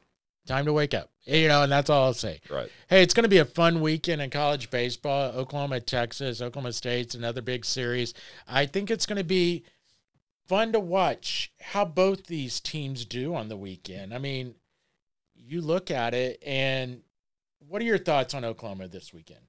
[0.47, 2.41] Time to wake up." You know, and that's all I'll say.
[2.51, 2.69] Right.
[2.89, 5.31] Hey, it's going to be a fun weekend in college baseball.
[5.33, 8.15] Oklahoma, Texas, Oklahoma State's another big series.
[8.49, 9.65] I think it's going to be
[10.49, 14.13] fun to watch how both these teams do on the weekend.
[14.13, 14.55] I mean,
[15.37, 17.03] you look at it, and
[17.61, 19.41] what are your thoughts on Oklahoma this weekend?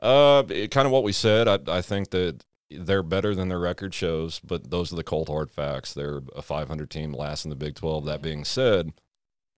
[0.00, 1.48] Uh, kind of what we said.
[1.48, 5.28] I, I think that they're better than their record shows, but those are the cold
[5.28, 5.94] hard facts.
[5.94, 8.04] They're a 500 team, last in the Big 12.
[8.06, 8.92] That being said,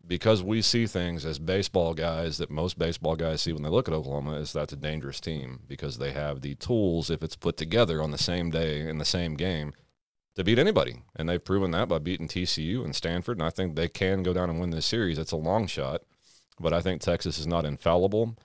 [0.06, 3.88] because we see things as baseball guys that most baseball guys see when they look
[3.88, 7.56] at Oklahoma is that's a dangerous team because they have the tools if it's put
[7.56, 9.72] together on the same day in the same game
[10.36, 11.02] to beat anybody.
[11.16, 13.38] And they've proven that by beating TCU and Stanford.
[13.38, 15.18] And I think they can go down and win this series.
[15.18, 16.02] It's a long shot,
[16.60, 18.36] but I think Texas is not infallible.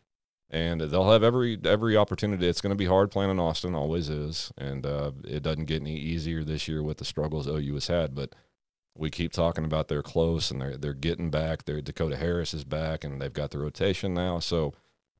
[0.53, 2.45] And they'll have every every opportunity.
[2.45, 5.81] It's going to be hard playing in Austin, always is, and uh, it doesn't get
[5.81, 8.13] any easier this year with the struggles OU has had.
[8.13, 8.35] But
[8.97, 11.63] we keep talking about they're close and they're they're getting back.
[11.63, 14.39] Their Dakota Harris is back, and they've got the rotation now.
[14.39, 14.73] So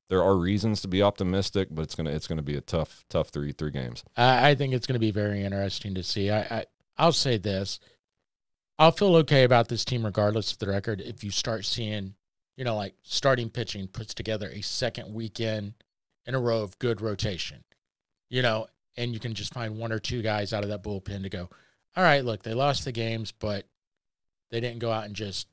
[0.10, 3.30] there are reasons to be optimistic, but it's gonna it's gonna be a tough tough
[3.30, 4.04] three three games.
[4.18, 6.30] I, think it's going to be very interesting to see.
[6.30, 6.66] I, I
[6.98, 7.80] I'll say this:
[8.78, 12.16] I'll feel okay about this team regardless of the record if you start seeing,
[12.62, 15.74] you know, like starting pitching puts together a second weekend
[16.28, 17.64] in a row of good rotation,
[18.30, 21.24] you know, and you can just find one or two guys out of that bullpen
[21.24, 21.49] to go.
[21.95, 23.66] All right, look, they lost the games, but
[24.51, 25.47] they didn't go out and just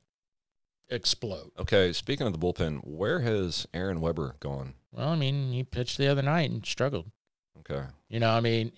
[0.90, 1.50] explode.
[1.58, 4.74] Okay, speaking of the bullpen, where has Aaron Weber gone?
[4.92, 7.06] Well, I mean, he pitched the other night and struggled.
[7.60, 8.72] Okay, You know, I mean,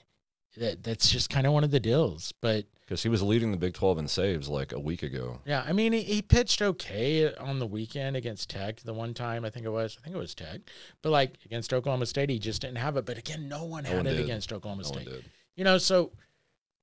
[0.57, 2.33] that that's just kind of one of the deals.
[2.41, 5.38] But because he was leading the Big Twelve in saves like a week ago.
[5.47, 8.80] yeah, I mean, he, he pitched okay on the weekend against Tech.
[8.80, 10.61] The one time I think it was, I think it was Tech.
[11.01, 13.07] But like against Oklahoma State, he just didn't have it.
[13.07, 14.24] But again, no one No had one it did.
[14.24, 15.09] against Oklahoma No State.
[15.55, 16.11] You know, so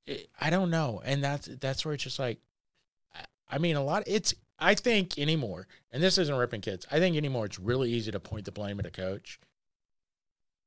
[0.06, 2.40] it, I don't know, and that's that's where it's just like,
[3.14, 4.04] I- I mean, a lot.
[4.08, 6.86] It's I think anymore, and this isn't ripping kids.
[6.90, 9.42] I think anymore, it's really easy to point the blame at a coach.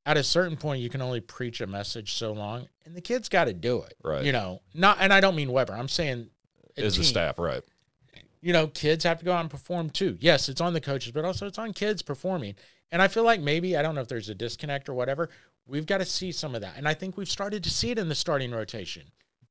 [0.07, 3.29] At a certain point, you can only preach a message so long, and the kids
[3.29, 3.95] got to do it.
[4.03, 4.25] Right.
[4.25, 5.75] You know, not, and I don't mean Weber.
[5.75, 6.29] I'm saying
[6.77, 7.63] a Is the staff right?
[8.41, 10.17] You know, kids have to go out and perform too.
[10.21, 12.55] Yes, it's on the coaches, but also it's on kids performing.
[12.91, 15.29] And I feel like maybe I don't know if there's a disconnect or whatever.
[15.67, 17.99] We've got to see some of that, and I think we've started to see it
[17.99, 19.05] in the starting rotation.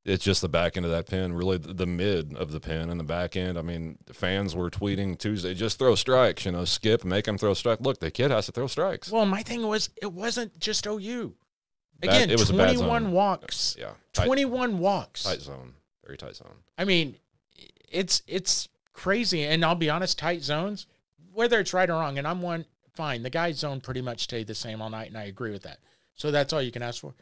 [0.06, 3.00] It's just the back end of that pin, really the mid of the pin and
[3.00, 3.60] the back end.
[3.60, 7.54] I mean, fans were tweeting Tuesday, just throw strikes, you know, skip, make them throw
[7.54, 7.82] strikes.
[7.82, 9.12] Look, the kid has to throw strikes.
[9.12, 11.36] Well, my thing was it wasn't just OU.
[12.02, 13.12] Again, it was a bad 21 zone.
[13.12, 13.76] walks.
[13.78, 15.24] Yeah, tight, 21 walks.
[15.24, 15.74] tight zone,
[16.06, 16.56] very tight zone.
[16.78, 17.18] I mean,
[17.92, 19.44] it's it's crazy.
[19.44, 20.88] And I'll be honest, tight zones,
[21.34, 23.24] whether it's right or wrong, and I'm one fine.
[23.24, 25.80] The guy's zone pretty much stayed the same all night, and I agree with that.
[26.16, 27.16] So that's all you can ask for.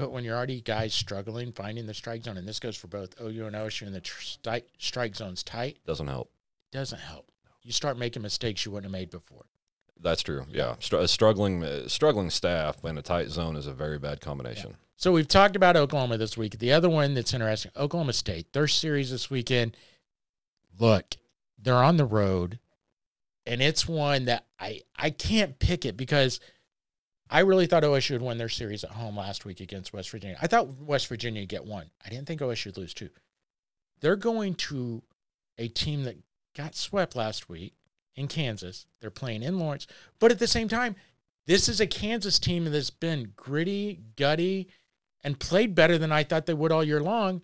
[0.00, 3.14] But when you're already guys struggling finding the strike zone, and this goes for both
[3.20, 6.30] OU and OSU, and the tr- strike strike zone's tight, Doesn't help.
[6.72, 7.30] doesn't help.
[7.62, 9.44] You start making mistakes you wouldn't have made before.
[10.02, 10.46] That's true.
[10.50, 14.20] Yeah, Str- a struggling uh, struggling staff in a tight zone is a very bad
[14.22, 14.76] combination.
[14.96, 16.58] So we've talked about Oklahoma this week.
[16.58, 19.76] The other one that's interesting, Oklahoma State, their series this weekend.
[20.78, 21.16] Look,
[21.58, 22.58] they're on the road,
[23.44, 26.40] and it's one that I I can't pick it because
[27.32, 30.36] I really thought OSU would win their series at home last week against West Virginia.
[30.42, 31.90] I thought West Virginia would get one.
[32.04, 33.10] I didn't think OSU would lose two.
[34.00, 35.02] They're going to
[35.58, 36.16] a team that
[36.56, 37.74] got swept last week
[38.16, 38.86] in Kansas.
[39.00, 39.86] They're playing in Lawrence,
[40.18, 40.96] but at the same time,
[41.46, 44.68] this is a Kansas team that's been gritty, gutty,
[45.22, 47.42] and played better than I thought they would all year long.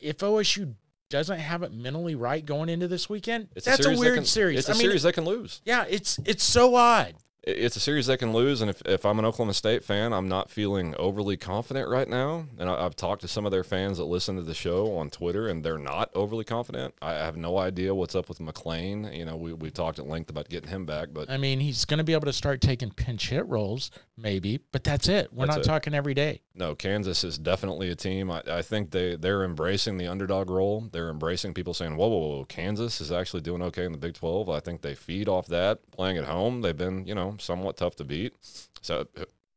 [0.00, 0.74] If OSU
[1.08, 4.24] doesn't have it mentally right going into this weekend, It's that's a, they weird can-
[4.24, 4.58] series.
[4.58, 5.60] It's a I mean, series they can lose.
[5.64, 7.14] yeah, it's it's so odd.
[7.46, 10.12] It- It's a series they can lose, and if, if I'm an Oklahoma State fan,
[10.12, 12.46] I'm not feeling overly confident right now.
[12.58, 15.10] And I, I've talked to some of their fans that listen to the show on
[15.10, 16.94] Twitter, and they're not overly confident.
[17.00, 19.04] I have no idea what's up with McLean.
[19.12, 21.84] You know, we we talked at length about getting him back, but I mean, he's
[21.84, 25.32] going to be able to start taking pinch hit roles, maybe, but that's it.
[25.32, 25.68] We're That's not it.
[25.68, 26.42] talking every day.
[26.54, 28.30] no, Kansas is definitely a team.
[28.30, 30.88] I, I think they they're embracing the underdog role.
[30.92, 34.14] They're embracing people saying, "Whoa, whoa, whoa, Kansas is actually doing okay in the Big
[34.14, 35.88] 12." I think they feed off that.
[35.92, 38.34] Playing at home, they've been you know somewhat tough to beat.
[38.82, 39.06] So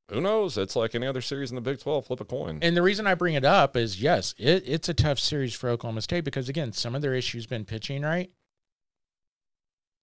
[0.09, 0.57] who- knows?
[0.57, 2.07] It's like any other series in the Big 12.
[2.07, 2.59] Flip a coin.
[2.61, 5.69] And the reason I bring it up is yes, it, it's a tough series for
[5.69, 8.31] Oklahoma State because again, some of their issues have been pitching right.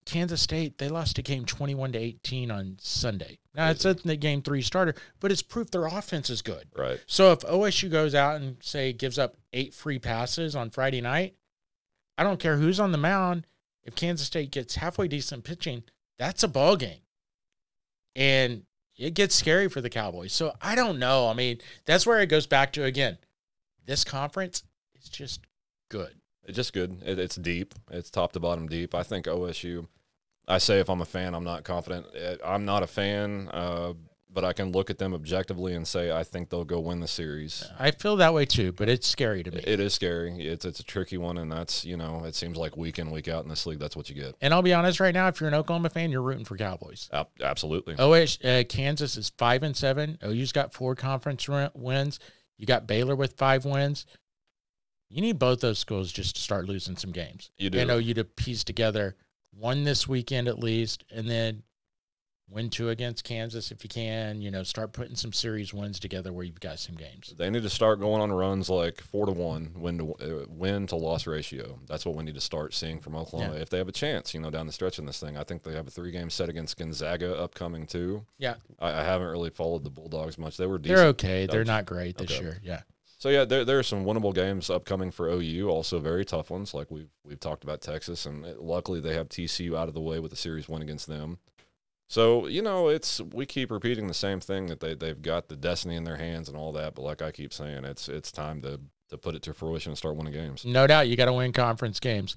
[0.05, 3.39] Kansas State they lost a game twenty one to eighteen on Sunday.
[3.57, 6.69] Now it's a the game three starter, but it's proof their offense is good.
[6.77, 7.01] right.
[7.07, 11.35] So if OSU goes out and say gives up eight free passes on Friday night,
[12.17, 13.49] I don't care who's on the mound.
[13.83, 15.83] If Kansas State gets halfway decent pitching,
[16.21, 17.01] that's a ball game,
[18.17, 18.63] and
[18.97, 20.33] it gets scary for the Cowboys.
[20.33, 21.29] So I don't know.
[21.29, 23.19] I mean, that's where it goes back to again.
[23.85, 24.65] This conference
[24.97, 25.41] is just
[25.91, 26.15] good.
[26.45, 27.03] It's just good.
[27.05, 27.75] It, it's deep.
[27.91, 28.95] It's top to bottom deep.
[28.95, 29.87] I think OSU.
[30.49, 32.07] I say if I'm a fan, I'm not confident.
[32.15, 33.93] Eh, I'm not a fan, uh,
[34.33, 37.09] but I can look at them objectively and say I think they'll go win the
[37.09, 37.65] series.
[37.79, 39.63] I feel that way too, but it's scary to me.
[39.67, 40.47] It is scary.
[40.47, 43.29] It's it's a tricky one, and that's you know it seems like week in week
[43.29, 44.35] out in this league, that's what you get.
[44.41, 47.09] and I'll be honest, right now, if you're an Oklahoma fan, you're rooting for Cowboys.
[47.13, 47.95] Ab- absolutely.
[47.99, 50.19] Oh, uh, Kansas is five and seven.
[50.25, 52.19] OU's got four conference wins.
[52.59, 54.07] You got Baylor with five wins.
[55.09, 57.51] you need both those schools just to start losing some games.
[57.59, 57.79] You do.
[57.79, 59.17] And OU to piece together
[59.59, 61.63] one this weekend at least, and then
[62.49, 64.41] win two against Kansas if you can.
[64.41, 67.35] You know, start putting some series wins together where you've got some games.
[67.37, 70.87] They need to start going on runs like four to one win to uh, win
[70.89, 71.79] to loss ratio.
[71.89, 73.61] That's what we need to start seeing from Oklahoma Yeah.
[73.63, 74.33] if they have a chance.
[74.35, 75.37] You know, down the stretch in this thing.
[75.37, 78.25] I think they have a three game set against Gonzaga upcoming too.
[78.39, 80.57] Yeah, I, I haven't really followed the Bulldogs much.
[80.57, 80.97] They were decent.
[80.97, 81.47] they're okay.
[81.47, 82.41] They're not great this Okay.
[82.43, 82.61] year.
[82.63, 82.83] Yeah.
[83.19, 85.69] So yeah, there there are some winnable games upcoming for OU.
[85.71, 89.29] Also very tough ones, like we've we've talked about Texas, and uh, luckily they have
[89.31, 91.39] TCU out of the way with a series win against them.
[92.09, 95.57] So you know, it's we keep repeating the same thing that they they've got the
[95.57, 96.95] destiny in their hands and all that.
[96.95, 98.79] But like I keep saying, it's it's time to
[99.11, 100.65] to put it to fruition and start winning games.
[100.65, 102.37] No doubt you got to win conference games.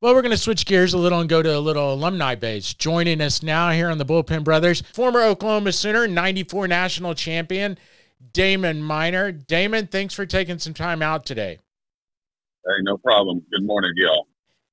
[0.00, 2.72] Well, we're going to switch gears a little and go to a little alumni base.
[2.72, 7.76] Joining us now here on the Bullpen Brothers, former Oklahoma Sooner, 94 national champion,
[8.32, 9.30] Damon Minor.
[9.30, 11.58] Damon, thanks for taking some time out today.
[12.64, 13.42] Hey, no problem.
[13.50, 14.26] Good morning, y'all.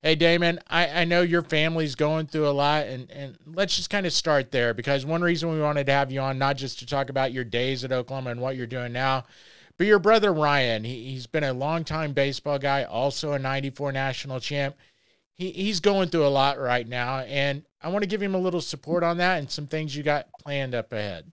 [0.03, 3.89] Hey, Damon, I, I know your family's going through a lot, and, and let's just
[3.89, 6.77] kind of start there because one reason we wanted to have you on, not just
[6.79, 9.25] to talk about your days at Oklahoma and what you're doing now,
[9.75, 14.39] but your brother Ryan, he, he's been a longtime baseball guy, also a 94 national
[14.39, 14.75] champ.
[15.33, 18.39] He, he's going through a lot right now, and I want to give him a
[18.39, 21.31] little support on that and some things you got planned up ahead.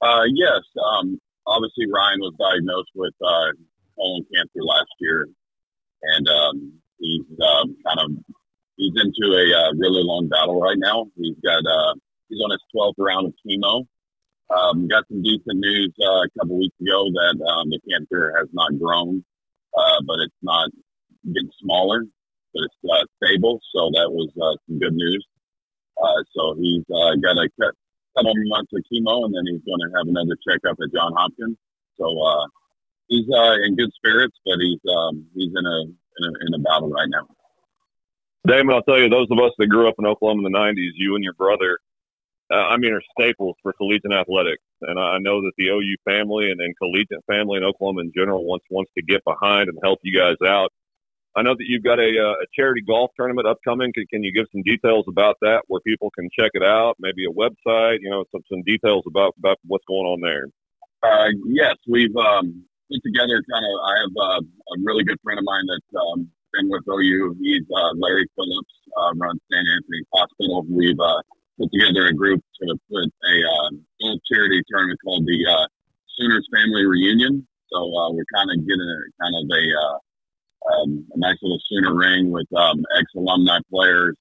[0.00, 3.52] Uh, yes, um, obviously Ryan was diagnosed with uh,
[3.94, 5.26] colon cancer last year,
[6.02, 6.72] and um,
[7.04, 8.10] he's um, kind of
[8.76, 11.06] he's into a uh, really long battle right now.
[11.16, 11.94] He's got uh,
[12.28, 13.86] he's on his 12th round of chemo.
[14.50, 18.48] Um, got some decent news uh, a couple weeks ago that um, the cancer has
[18.52, 19.24] not grown,
[19.76, 20.70] uh, but it's not
[21.24, 22.04] getting smaller,
[22.52, 23.60] but it's uh, stable.
[23.74, 25.26] So that was uh, some good news.
[26.36, 27.48] So he's got a
[28.16, 31.56] couple months of chemo, and then he's going to have another checkup at John Hopkins.
[31.96, 32.04] So
[33.08, 33.26] he's
[33.64, 35.84] in good spirits, but he's um, he's in a,
[36.18, 37.26] in a in right now.
[38.46, 40.92] Damon, I'll tell you, those of us that grew up in Oklahoma in the '90s,
[40.96, 41.78] you and your brother,
[42.52, 44.62] uh, I mean, are staples for collegiate athletics.
[44.82, 48.44] And I know that the OU family and, and collegiate family in Oklahoma in general
[48.44, 50.70] wants wants to get behind and help you guys out.
[51.36, 53.92] I know that you've got a, uh, a charity golf tournament upcoming.
[53.92, 56.94] Can, can you give some details about that, where people can check it out?
[57.00, 60.46] Maybe a website, you know, some some details about about what's going on there.
[61.02, 63.74] Uh, yes, we've um, put together kind of.
[63.84, 67.36] I have uh, a really good friend of mine that's um, been with OU.
[67.40, 69.66] He's uh, Larry Phillips, uh, runs St.
[69.66, 70.64] Anthony's Hospital.
[70.68, 71.20] We've uh,
[71.58, 75.66] put together a group to put a uh, charity tournament called the uh,
[76.16, 77.46] Sooners Family Reunion.
[77.72, 79.98] So uh, we're kind of getting a, kind of a, uh,
[80.72, 84.16] um, a nice little Sooner ring with um, ex alumni players,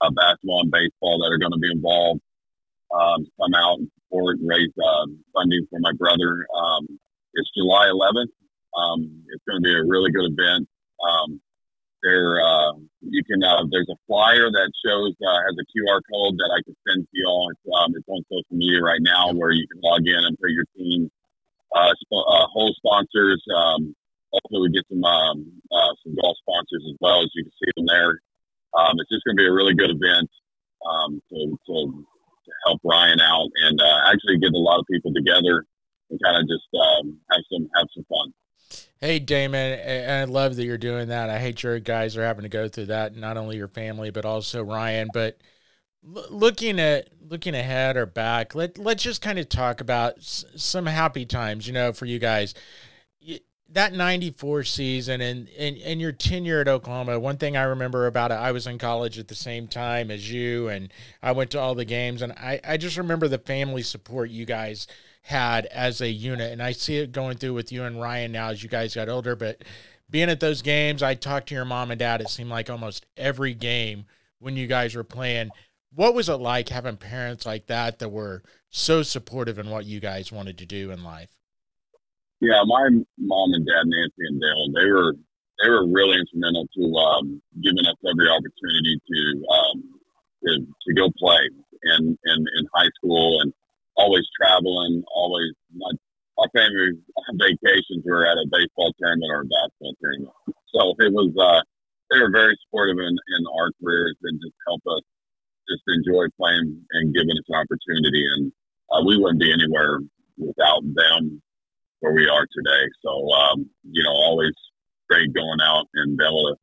[0.00, 2.20] uh, basketball and baseball that are going to be involved.
[2.94, 6.46] Um, come out and support and raise uh, funding for my brother.
[6.54, 6.86] Um,
[7.34, 8.32] it's July 11th.
[8.76, 10.68] Um, it's going to be a really good event.
[11.02, 11.40] Um,
[12.02, 13.44] there, uh, you can.
[13.44, 17.06] Uh, there's a flyer that shows uh, has a QR code that I can send
[17.06, 17.50] to y'all.
[17.50, 20.50] It's, um, it's on social media right now, where you can log in and put
[20.50, 21.10] your team,
[21.76, 23.42] uh, sp- uh, whole sponsors.
[23.54, 23.94] Um,
[24.32, 27.70] also, we get some um, uh, some golf sponsors as well, as you can see
[27.76, 28.18] them there.
[28.74, 30.30] Um, it's just going to be a really good event
[30.82, 35.14] um, to, to to help Ryan out and uh, actually get a lot of people
[35.14, 35.66] together
[36.12, 38.32] and kind of just um, have some have some fun.
[39.00, 41.28] Hey, Damon, I love that you're doing that.
[41.28, 44.24] I hate your guys are having to go through that, not only your family, but
[44.24, 45.08] also Ryan.
[45.12, 45.38] But
[46.06, 50.44] l- looking at looking ahead or back, let let's just kind of talk about s-
[50.56, 52.54] some happy times, you know, for you guys.
[53.70, 57.18] That '94 season and, and and your tenure at Oklahoma.
[57.18, 60.30] One thing I remember about it, I was in college at the same time as
[60.30, 60.92] you, and
[61.22, 64.44] I went to all the games, and I I just remember the family support you
[64.44, 64.86] guys
[65.22, 66.52] had as a unit.
[66.52, 69.08] And I see it going through with you and Ryan now as you guys got
[69.08, 69.36] older.
[69.36, 69.62] But
[70.10, 72.20] being at those games, I talked to your mom and dad.
[72.20, 74.04] It seemed like almost every game
[74.38, 75.50] when you guys were playing.
[75.94, 80.00] What was it like having parents like that that were so supportive in what you
[80.00, 81.30] guys wanted to do in life?
[82.40, 85.14] Yeah, my mom and dad, Nancy and Dale, they were
[85.62, 89.82] they were really instrumental to um, giving us every opportunity to um,
[90.44, 91.38] to, to go play
[91.84, 93.52] in, in in high school and
[93.96, 95.90] always traveling, always my
[96.38, 96.96] our family
[97.36, 100.32] vacations were at a baseball tournament or a basketball tournament.
[100.74, 101.60] So it was uh,
[102.10, 105.04] they were very supportive in, in our careers and just help us
[105.68, 108.24] just enjoy playing and giving us an opportunity.
[108.36, 108.52] And
[108.90, 110.00] uh, we wouldn't be anywhere
[110.36, 111.40] without them
[112.00, 112.84] where we are today.
[113.04, 114.56] So um, you know, always
[115.08, 116.56] great going out and be able to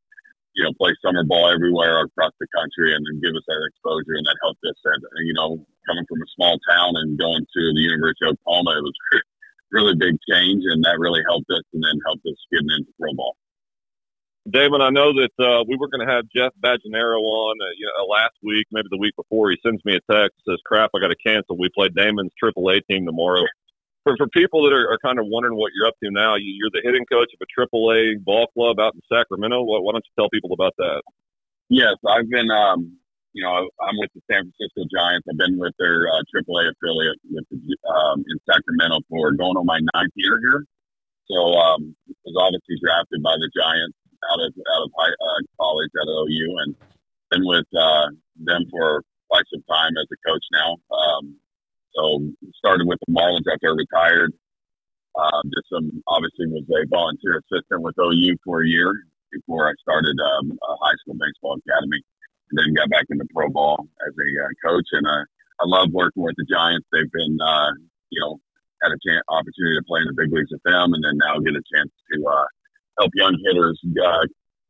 [0.56, 4.18] you know play summer ball everywhere across the country and then give us that exposure
[4.18, 4.78] and that helped us.
[4.86, 8.78] And you know, coming from a small town and going to the University of Oklahoma,
[8.78, 8.97] it was
[9.72, 13.14] really big change, and that really helped us, and then helped us getting into pro
[13.14, 13.36] ball.
[14.50, 17.86] Damon, I know that uh, we were going to have Jeff Bajenaru on uh, you
[17.86, 19.52] know, last week, maybe the week before.
[19.52, 21.58] He sends me a text, says, "Crap, I got to cancel.
[21.58, 23.45] We play Damon's AAA team tomorrow."
[24.10, 26.49] For for people that are, are kind of wondering what you're up to now, you,
[26.57, 29.62] you're the hitting coach of a AAA ball club out in Sacramento.
[29.62, 31.05] Why, why don't you tell people about that?
[31.70, 32.49] Yes, I've been.
[32.49, 32.97] Um,
[33.38, 35.30] you know, I'm with the San Francisco Giants.
[35.30, 39.70] I've been with their uh, AAA affiliate with the, um, in Sacramento for going on
[39.70, 40.66] my ninth year here.
[41.30, 41.93] So um,
[42.26, 43.93] was obviously drafted by the Giants
[44.34, 46.74] out of out of high, uh, college at OU, and
[47.30, 48.10] been with uh,
[48.41, 50.82] them for quite some time as a coach now.
[50.89, 51.38] Um,
[51.95, 52.21] so
[52.57, 54.33] started with the Marlins after I retired.
[55.17, 58.93] Um, just some obviously was a volunteer assistant with OU for a year
[59.31, 62.01] before I started um, a high school baseball academy,
[62.49, 64.87] and then got back into pro ball as a uh, coach.
[64.93, 65.25] And uh,
[65.59, 66.87] I love working with the Giants.
[66.91, 67.71] They've been uh,
[68.09, 68.39] you know
[68.83, 71.39] had a chance, opportunity to play in the big leagues with them, and then now
[71.39, 72.47] get a chance to uh,
[72.99, 74.23] help young hitters uh,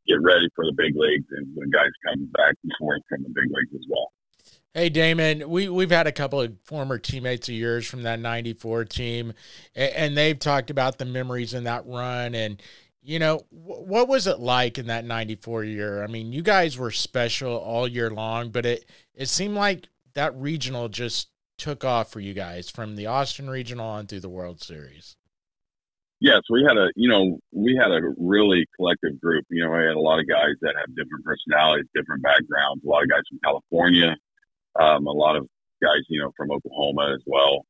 [0.07, 3.29] get ready for the big leagues and when guys come back and forth from the
[3.29, 4.09] big leagues as well.
[4.75, 8.85] Hey Damon, we we've had a couple of former teammates of yours from that '94
[8.85, 9.33] team,
[9.75, 12.35] and they've talked about the memories in that run.
[12.35, 12.61] And
[13.01, 16.03] you know, what was it like in that '94 year?
[16.03, 20.35] I mean, you guys were special all year long, but it it seemed like that
[20.35, 24.61] regional just took off for you guys from the Austin regional on through the World
[24.61, 25.15] Series.
[26.19, 29.45] Yes, we had a you know we had a really collective group.
[29.49, 32.83] You know, we had a lot of guys that have different personalities, different backgrounds.
[32.85, 34.15] A lot of guys from California,
[34.79, 35.47] um, a lot of
[35.81, 37.65] guys you know from Oklahoma as well.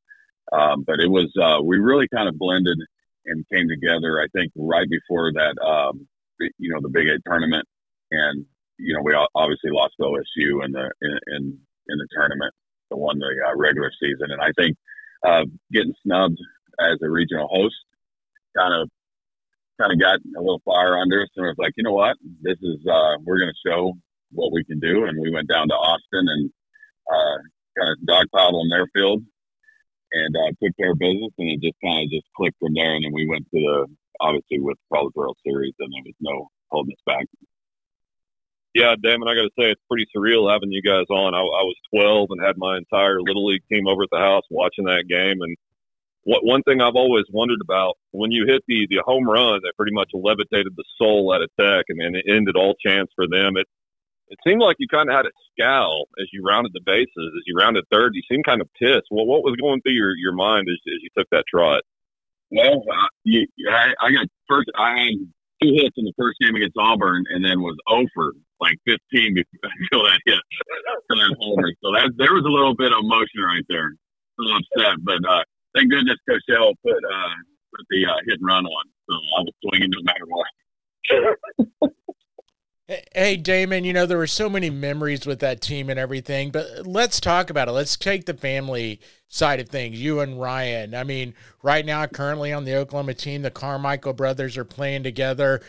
[0.51, 2.77] Um, but it was uh, we really kind of blended
[3.25, 4.19] and came together.
[4.19, 6.07] I think right before that, um,
[6.57, 7.65] you know, the Big Eight tournament,
[8.11, 8.45] and
[8.77, 12.53] you know we obviously lost OSU in the in in, in the tournament,
[12.89, 14.77] the won the uh, regular season, and I think
[15.23, 16.39] uh, getting snubbed
[16.79, 17.75] as a regional host
[18.57, 18.89] kind of
[19.79, 22.57] kind of got a little fire under us and was like, you know what, this
[22.61, 23.93] is uh, we're going to show
[24.31, 26.51] what we can do, and we went down to Austin and
[27.09, 27.37] uh,
[27.77, 29.23] kind of dogpiled on their field
[30.11, 32.95] and uh, took care of business, and it just kind of just clicked from there,
[32.95, 33.85] and then we went to the
[34.19, 37.25] obviously with College World Series, and there was no holding us back.
[38.75, 41.33] Yeah, Damon, I got to say it's pretty surreal having you guys on.
[41.33, 44.43] I, I was 12 and had my entire little league team over at the house
[44.49, 45.57] watching that game, and
[46.23, 49.73] what one thing I've always wondered about when you hit the the home run that
[49.77, 53.25] pretty much levitated the soul at a Tech and, and it ended all chance for
[53.27, 53.57] them.
[53.57, 53.67] It
[54.29, 57.43] it seemed like you kind of had a scowl as you rounded the bases, as
[57.45, 58.13] you rounded third.
[58.15, 59.09] You seemed kind of pissed.
[59.09, 61.81] Well, what was going through your, your mind as, as you took that trot?
[62.51, 64.69] Well, I, I got first.
[64.77, 65.13] I had
[65.61, 70.03] two hits in the first game against Auburn, and then was over like 15 until
[70.09, 70.41] that hit,
[71.07, 71.71] for that homer.
[71.83, 73.93] So that there was a little bit of emotion right there.
[73.93, 75.43] A little upset, but uh,
[75.75, 77.35] thank goodness Coach L put uh,
[77.75, 81.91] put the uh, hit and run on, so I was swinging no matter what.
[83.13, 86.87] Hey, Damon, you know, there were so many memories with that team and everything, but
[86.87, 87.71] let's talk about it.
[87.71, 90.01] Let's take the family side of things.
[90.01, 90.95] You and Ryan.
[90.95, 95.61] I mean, right now, currently on the Oklahoma team, the Carmichael brothers are playing together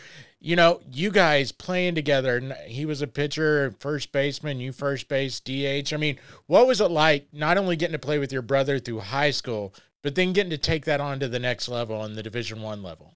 [0.43, 2.37] you know, you guys playing together.
[2.37, 5.93] and He was a pitcher, first baseman, you first base, DH.
[5.93, 6.17] I mean,
[6.47, 9.73] what was it like not only getting to play with your brother through high school,
[10.01, 12.81] but then getting to take that on to the next level on the Division One
[12.81, 13.13] level?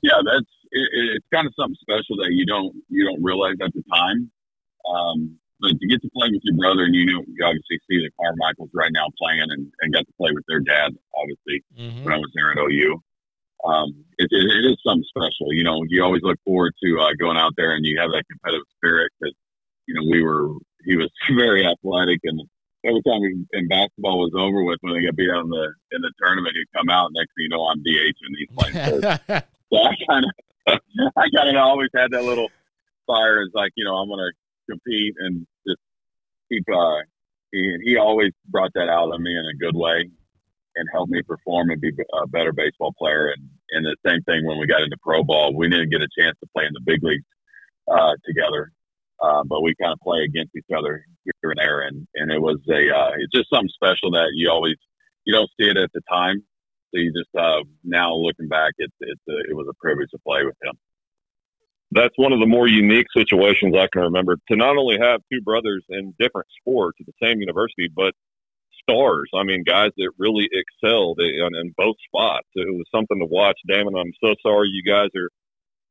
[0.00, 0.46] Yeah, that's
[0.76, 4.30] it, it's kind of something special that you don't you don't realize at the time.
[4.84, 7.96] Um, but to get to play with your brother, and you know, you obviously see
[7.96, 12.04] the Carmichaels right now playing, and, and got to play with their dad, obviously, mm-hmm.
[12.04, 13.00] when I was there at OU
[13.64, 15.52] um, it, it, it is something special.
[15.52, 18.24] You know, you always look forward to uh, going out there and you have that
[18.30, 19.34] competitive spirit because,
[19.86, 20.54] you know, we were,
[20.84, 22.40] he was very athletic and
[22.84, 25.72] every time we, in basketball was over with when they got beat out in the,
[25.92, 28.74] in the tournament, he'd come out next thing you know, I'm DH and he's playing
[29.72, 30.30] so I kind of,
[31.16, 32.48] I kind of always had that little
[33.06, 35.80] fire as like, you know, I'm going to compete and just
[36.50, 37.02] keep, uh,
[37.52, 40.10] he, he always brought that out of me in a good way
[40.76, 41.90] and helped me perform and be
[42.22, 43.28] a better baseball player.
[43.28, 46.08] And, and the same thing when we got into pro ball, we didn't get a
[46.18, 47.24] chance to play in the big leagues
[47.90, 48.72] uh, together,
[49.22, 51.80] uh, but we kind of play against each other here and there.
[51.82, 54.76] And, and it was a, uh, it's just something special that you always,
[55.24, 56.42] you don't see it at the time.
[57.00, 60.56] You just, uh, now looking back, it's, a, it was a privilege to play with
[60.62, 60.74] him.
[61.92, 65.40] That's one of the more unique situations I can remember to not only have two
[65.42, 68.12] brothers in different sports at the same university, but
[68.82, 69.30] stars.
[69.34, 72.48] I mean, guys that really excelled in, in both spots.
[72.54, 73.58] It was something to watch.
[73.66, 75.30] Damn Damon, I'm so sorry you guys are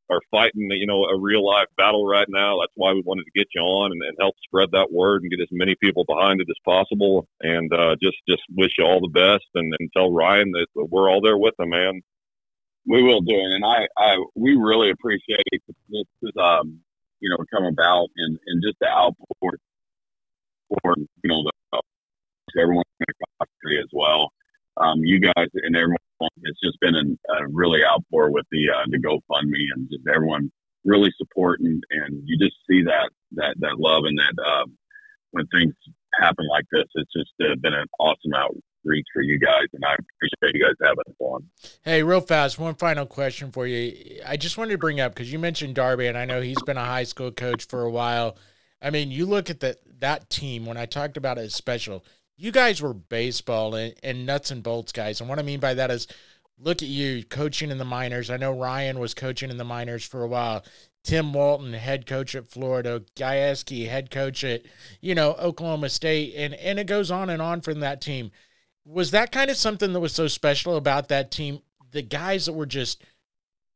[0.10, 2.60] are fighting, you know, a real life battle right now.
[2.60, 5.32] That's why we wanted to get you on and, and help spread that word and
[5.32, 7.28] get as many people behind it as possible.
[7.42, 11.10] And uh, just just wish you all the best and, and tell Ryan that we're
[11.10, 12.02] all there with him, man.
[12.88, 15.42] We will do it, and I, I we really appreciate
[15.90, 16.80] this, um,
[17.20, 19.58] you know, come about and, and just the outpour
[20.70, 21.82] for you know the,
[22.62, 24.32] everyone in the country as well.
[24.78, 25.98] Um, you guys and everyone
[26.44, 30.52] it's just been a really outpour with the uh, the GoFundMe and just everyone
[30.84, 34.66] really supporting, and you just see that that that love and that uh,
[35.32, 35.74] when things
[36.20, 39.94] happen like this, it's just uh, been an awesome outreach for you guys, and I
[39.94, 41.50] appreciate you guys having fun.
[41.84, 44.22] Hey, real fast, one final question for you.
[44.26, 46.78] I just wanted to bring up because you mentioned Darby, and I know he's been
[46.78, 48.38] a high school coach for a while.
[48.82, 52.04] I mean, you look at that that team when I talked about it as special
[52.38, 55.20] you guys were baseball and, and nuts and bolts guys.
[55.20, 56.08] And what I mean by that is
[56.58, 58.30] look at you coaching in the minors.
[58.30, 60.64] I know Ryan was coaching in the minors for a while.
[61.04, 64.64] Tim Walton, head coach at Florida, Gajewski, head coach at,
[65.02, 68.32] you know, Oklahoma State, and and it goes on and on from that team.
[68.86, 71.62] Was that kind of something that was so special about that team?
[71.92, 73.04] The guys that were just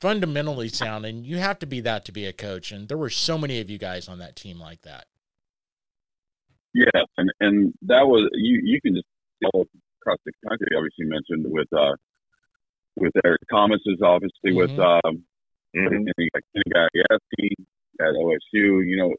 [0.01, 2.71] fundamentally sound, and you have to be that to be a coach.
[2.71, 5.05] And there were so many of you guys on that team like that.
[6.73, 8.61] Yeah, and and that was you.
[8.63, 9.07] You can just
[9.53, 9.65] all
[10.01, 10.67] across the country.
[10.77, 11.95] Obviously, mentioned with uh
[12.95, 14.57] with Eric Thomas is obviously mm-hmm.
[14.57, 15.23] with um
[15.75, 15.95] mm-hmm.
[15.95, 16.29] and you
[16.73, 16.89] got
[18.01, 18.85] at OSU.
[18.85, 19.13] You know,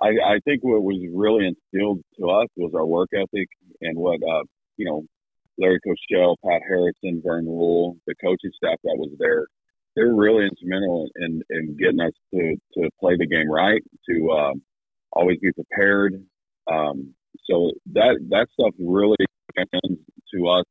[0.00, 3.48] I I think what was really instilled to us was our work ethic
[3.80, 4.44] and what uh
[4.76, 5.04] you know
[5.58, 9.46] Larry Cochell, Pat Harrison, Vern Rule, the coaching staff that was there.
[9.94, 14.30] They were really instrumental in, in getting us to, to play the game right, to
[14.30, 14.62] um,
[15.12, 16.24] always be prepared,
[16.70, 17.14] um,
[17.50, 19.16] so that that stuff really
[19.56, 19.98] comes
[20.34, 20.66] to us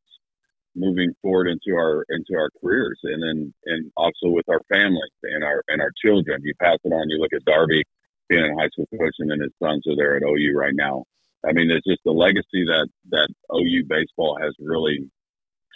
[0.75, 5.43] moving forward into our into our careers, and then and also with our families and
[5.43, 6.41] our and our children.
[6.43, 7.09] You pass it on.
[7.09, 7.83] You look at Darby
[8.29, 11.03] being a high school coach, and then his sons are there at OU right now.
[11.45, 15.09] I mean, it's just the legacy that that OU baseball has really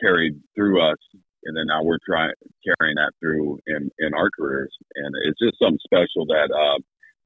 [0.02, 0.98] carried through us,
[1.44, 5.60] and then now we're trying carrying that through in in our careers, and it's just
[5.60, 6.80] something special that uh,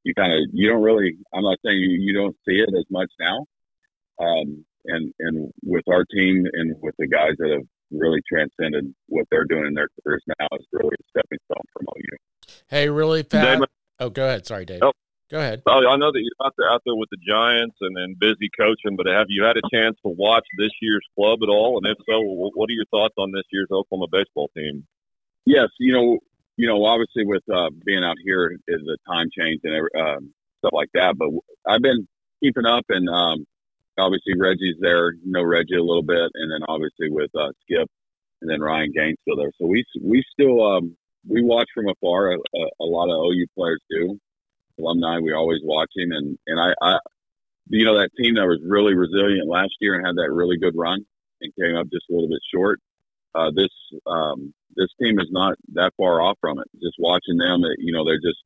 [0.04, 1.16] you kind of you don't really.
[1.32, 3.46] I'm not saying you, you don't see it as much now.
[4.20, 9.26] Um, and and with our team and with the guys that have really transcended what
[9.30, 12.16] they're doing in their careers now is really a stepping stone for OU.
[12.68, 13.64] Hey, really fast.
[13.98, 14.46] oh, go ahead.
[14.46, 14.80] Sorry, Dave.
[14.82, 14.92] Oh.
[15.30, 15.62] Go ahead.
[15.64, 18.50] Oh, I know that you're out there, out there with the Giants and then busy
[18.58, 21.78] coaching, but have you had a chance to watch this year's club at all?
[21.78, 24.84] And if so, what are your thoughts on this year's Oklahoma baseball team?
[25.46, 26.18] Yes, you know,
[26.60, 30.74] you know, obviously with uh, being out here is a time change and um, stuff
[30.74, 31.16] like that.
[31.16, 31.30] But
[31.66, 32.06] I've been
[32.44, 33.46] keeping up, and um,
[33.96, 35.12] obviously Reggie's there.
[35.12, 37.88] You know Reggie a little bit, and then obviously with uh, Skip,
[38.42, 39.52] and then Ryan Gaines still there.
[39.58, 42.32] So we we still um, we watch from afar.
[42.32, 44.18] A, a, lot of OU players do.
[44.78, 46.98] Alumni, we're always watching, and and I, I,
[47.68, 50.76] you know, that team that was really resilient last year and had that really good
[50.76, 51.06] run
[51.40, 52.80] and came up just a little bit short.
[53.34, 53.70] Uh, this
[54.06, 56.66] um, this team is not that far off from it.
[56.82, 58.42] Just watching them, you know, they're just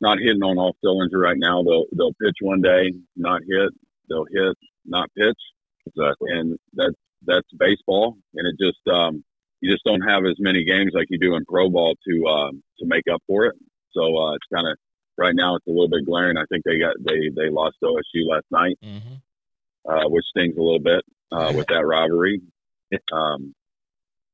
[0.00, 1.62] not hitting on all cylinders right now.
[1.62, 3.70] They'll they'll pitch one day, not hit.
[4.08, 4.56] They'll hit,
[4.86, 5.38] not pitch.
[5.86, 6.30] Exactly.
[6.32, 6.94] And that's
[7.26, 9.24] that's baseball, and it just um,
[9.60, 12.62] you just don't have as many games like you do in pro ball to um,
[12.78, 13.54] to make up for it.
[13.92, 14.76] So uh, it's kind of
[15.16, 16.36] right now it's a little bit glaring.
[16.36, 19.90] I think they got they they lost OSU last night, mm-hmm.
[19.90, 22.40] uh, which stings a little bit uh, with that rivalry.
[23.12, 23.54] Um,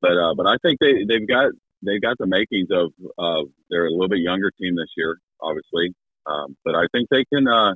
[0.05, 1.52] but uh, but I think they they've got
[1.82, 5.94] they've got the makings of of they're a little bit younger team this year, obviously.
[6.26, 7.74] Um, but I think they can uh,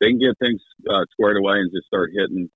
[0.00, 2.48] they can get things uh, squared away and just start hitting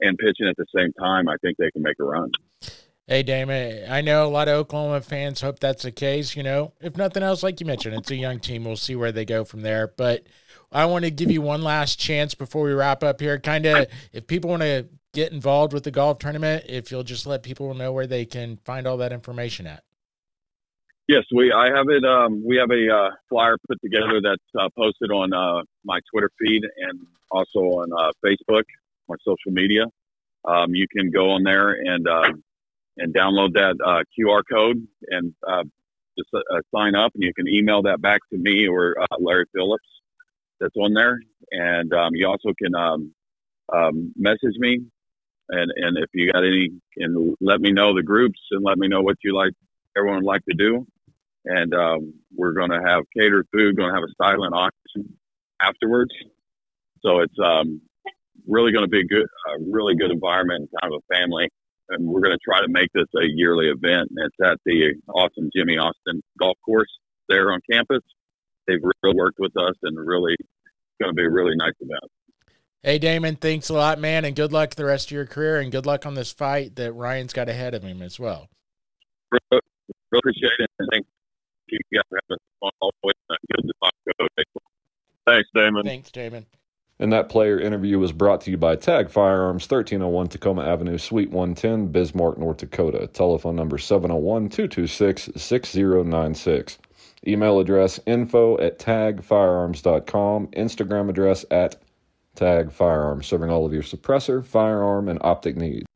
[0.00, 1.28] and pitching at the same time.
[1.28, 2.30] I think they can make a run.
[3.06, 6.36] Hey, Damon, I know a lot of Oklahoma fans hope that's the case.
[6.36, 8.64] You know, if nothing else, like you mentioned, it's a young team.
[8.64, 9.88] We'll see where they go from there.
[9.88, 10.24] But
[10.72, 13.38] I want to give you one last chance before we wrap up here.
[13.38, 17.26] Kind of, if people want to get involved with the golf tournament, if you'll just
[17.26, 19.82] let people know where they can find all that information at.
[21.06, 21.52] Yes, we.
[21.52, 22.02] I have it.
[22.04, 26.30] Um, we have a uh, flyer put together that's uh, posted on uh, my Twitter
[26.38, 26.98] feed and
[27.30, 28.62] also on uh, Facebook,
[29.08, 29.84] my social media.
[30.46, 32.32] Um, you can go on there and uh,
[32.96, 35.34] and download that uh, QR code and
[36.16, 36.30] just
[36.74, 39.84] sign up, and you can email that back to me or Larry Phillips.
[40.58, 41.18] That's on there,
[41.50, 43.12] and um, you also can um,
[43.70, 44.80] um, message me
[45.48, 48.88] and and if you got any, and let me know the groups and let me
[48.88, 49.52] know what you like,
[49.96, 50.86] everyone would like to do,
[51.44, 55.16] and um, we're going to have catered food, going to have a silent auction
[55.60, 56.12] afterwards.
[57.04, 57.82] So it's um,
[58.46, 61.48] really going to be a good, a really good environment, kind of a family,
[61.90, 64.08] and we're going to try to make this a yearly event.
[64.10, 66.90] And it's at the awesome Jimmy Austin Golf Course
[67.28, 68.02] there on campus.
[68.66, 70.36] They've really worked with us and really
[71.00, 72.10] going to be a really nice event.
[72.84, 75.72] Hey, Damon, thanks a lot, man, and good luck the rest of your career, and
[75.72, 78.50] good luck on this fight that Ryan's got ahead of him as well.
[79.32, 79.40] Really,
[80.12, 81.06] really appreciate it, and thank
[81.68, 83.14] you guys for having fun always.
[83.30, 84.44] Good to talk to
[85.26, 85.84] Thanks, Damon.
[85.84, 86.44] Thanks, Damon.
[86.98, 91.30] And that player interview was brought to you by Tag Firearms, 1301 Tacoma Avenue, Suite
[91.30, 93.06] 110, Bismarck, North Dakota.
[93.06, 96.78] Telephone number 701 226 6096.
[97.26, 100.48] Email address info at tagfirearms.com.
[100.48, 101.76] Instagram address at
[102.34, 105.86] Tag Firearms, serving all of your suppressor, firearm, and optic needs.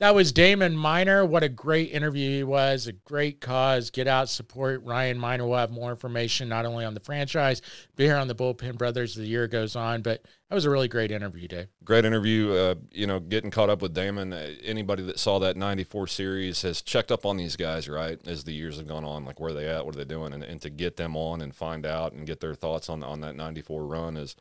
[0.00, 1.26] That was Damon Minor.
[1.26, 2.86] What a great interview he was.
[2.86, 3.90] A great cause.
[3.90, 5.46] Get out, support Ryan Minor.
[5.46, 7.60] We'll have more information not only on the franchise,
[7.96, 10.00] but here on the Bullpen Brothers as the year goes on.
[10.00, 11.66] But that was a really great interview, Dave.
[11.84, 12.50] Great interview.
[12.50, 14.32] Uh, you know, getting caught up with Damon.
[14.32, 18.44] Uh, anybody that saw that 94 series has checked up on these guys, right, as
[18.44, 19.26] the years have gone on.
[19.26, 19.84] Like, where are they at?
[19.84, 20.32] What are they doing?
[20.32, 23.20] And, and to get them on and find out and get their thoughts on, on
[23.20, 24.34] that 94 run is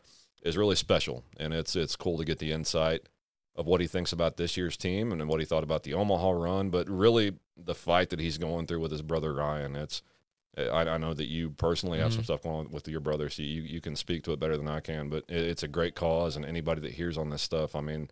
[0.43, 1.23] is really special.
[1.37, 3.01] And it's, it's cool to get the insight
[3.55, 6.31] of what he thinks about this year's team and what he thought about the Omaha
[6.31, 9.75] run, but really the fight that he's going through with his brother Ryan.
[9.75, 10.01] It's
[10.57, 12.15] I, I know that you personally have Mhm.
[12.15, 14.57] some stuff going on with your brother, so you, you can speak to it better
[14.57, 15.07] than I can.
[15.09, 18.09] But it, it's a great cause, and anybody that hears on this stuff, I mean,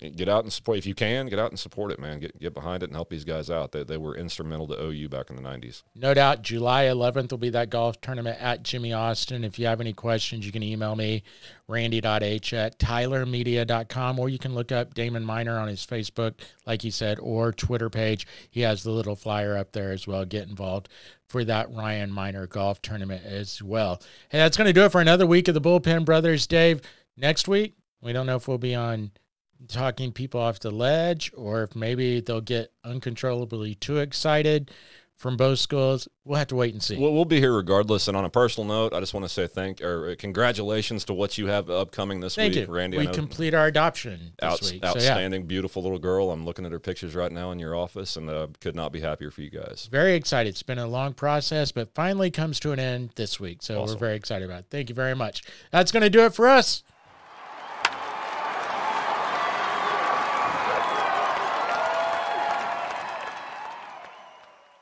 [0.00, 1.26] get out and support if you can.
[1.26, 2.20] Get out and support it, man.
[2.20, 3.72] Get get behind it and help these guys out.
[3.72, 5.82] They, they were instrumental to OU back in the '90s.
[5.94, 9.44] No doubt, July 11th will be that golf tournament at Jimmy Austin.
[9.44, 11.22] If you have any questions, you can email me,
[11.68, 16.34] randy.h at tylermedia.com, or you can look up Damon Minor on his Facebook,
[16.66, 18.26] like he said, or Twitter page.
[18.50, 20.24] He has the little flyer up there as well.
[20.24, 20.88] Get involved
[21.28, 24.02] for that Ryan Minor golf tournament as well.
[24.30, 26.46] Hey, that's going to do it for another week of the Bullpen Brothers.
[26.46, 26.80] Dave,
[27.16, 29.12] next week, we don't know if we'll be on
[29.68, 34.70] talking people off the ledge or if maybe they'll get uncontrollably too excited
[35.16, 36.08] from both schools.
[36.24, 36.96] We'll have to wait and see.
[36.96, 38.08] We'll, we'll be here regardless.
[38.08, 41.12] And on a personal note, I just want to say thank or uh, congratulations to
[41.12, 42.72] what you have upcoming this Thank week, you.
[42.72, 42.96] Randy.
[42.96, 44.82] We complete our adoption this Outs- week.
[44.82, 46.30] So yeah, outstanding, beautiful little girl.
[46.30, 49.00] I'm looking at her pictures right now in your office, and uh, could not be
[49.00, 49.90] happier for you guys.
[49.92, 50.48] very excited.
[50.48, 53.62] It's been a long process, but finally comes to an end this week.
[53.62, 53.96] So Awesome.
[53.96, 54.66] we're very excited about it.
[54.70, 55.42] Thank you very much.
[55.70, 56.82] That's going to do it for us.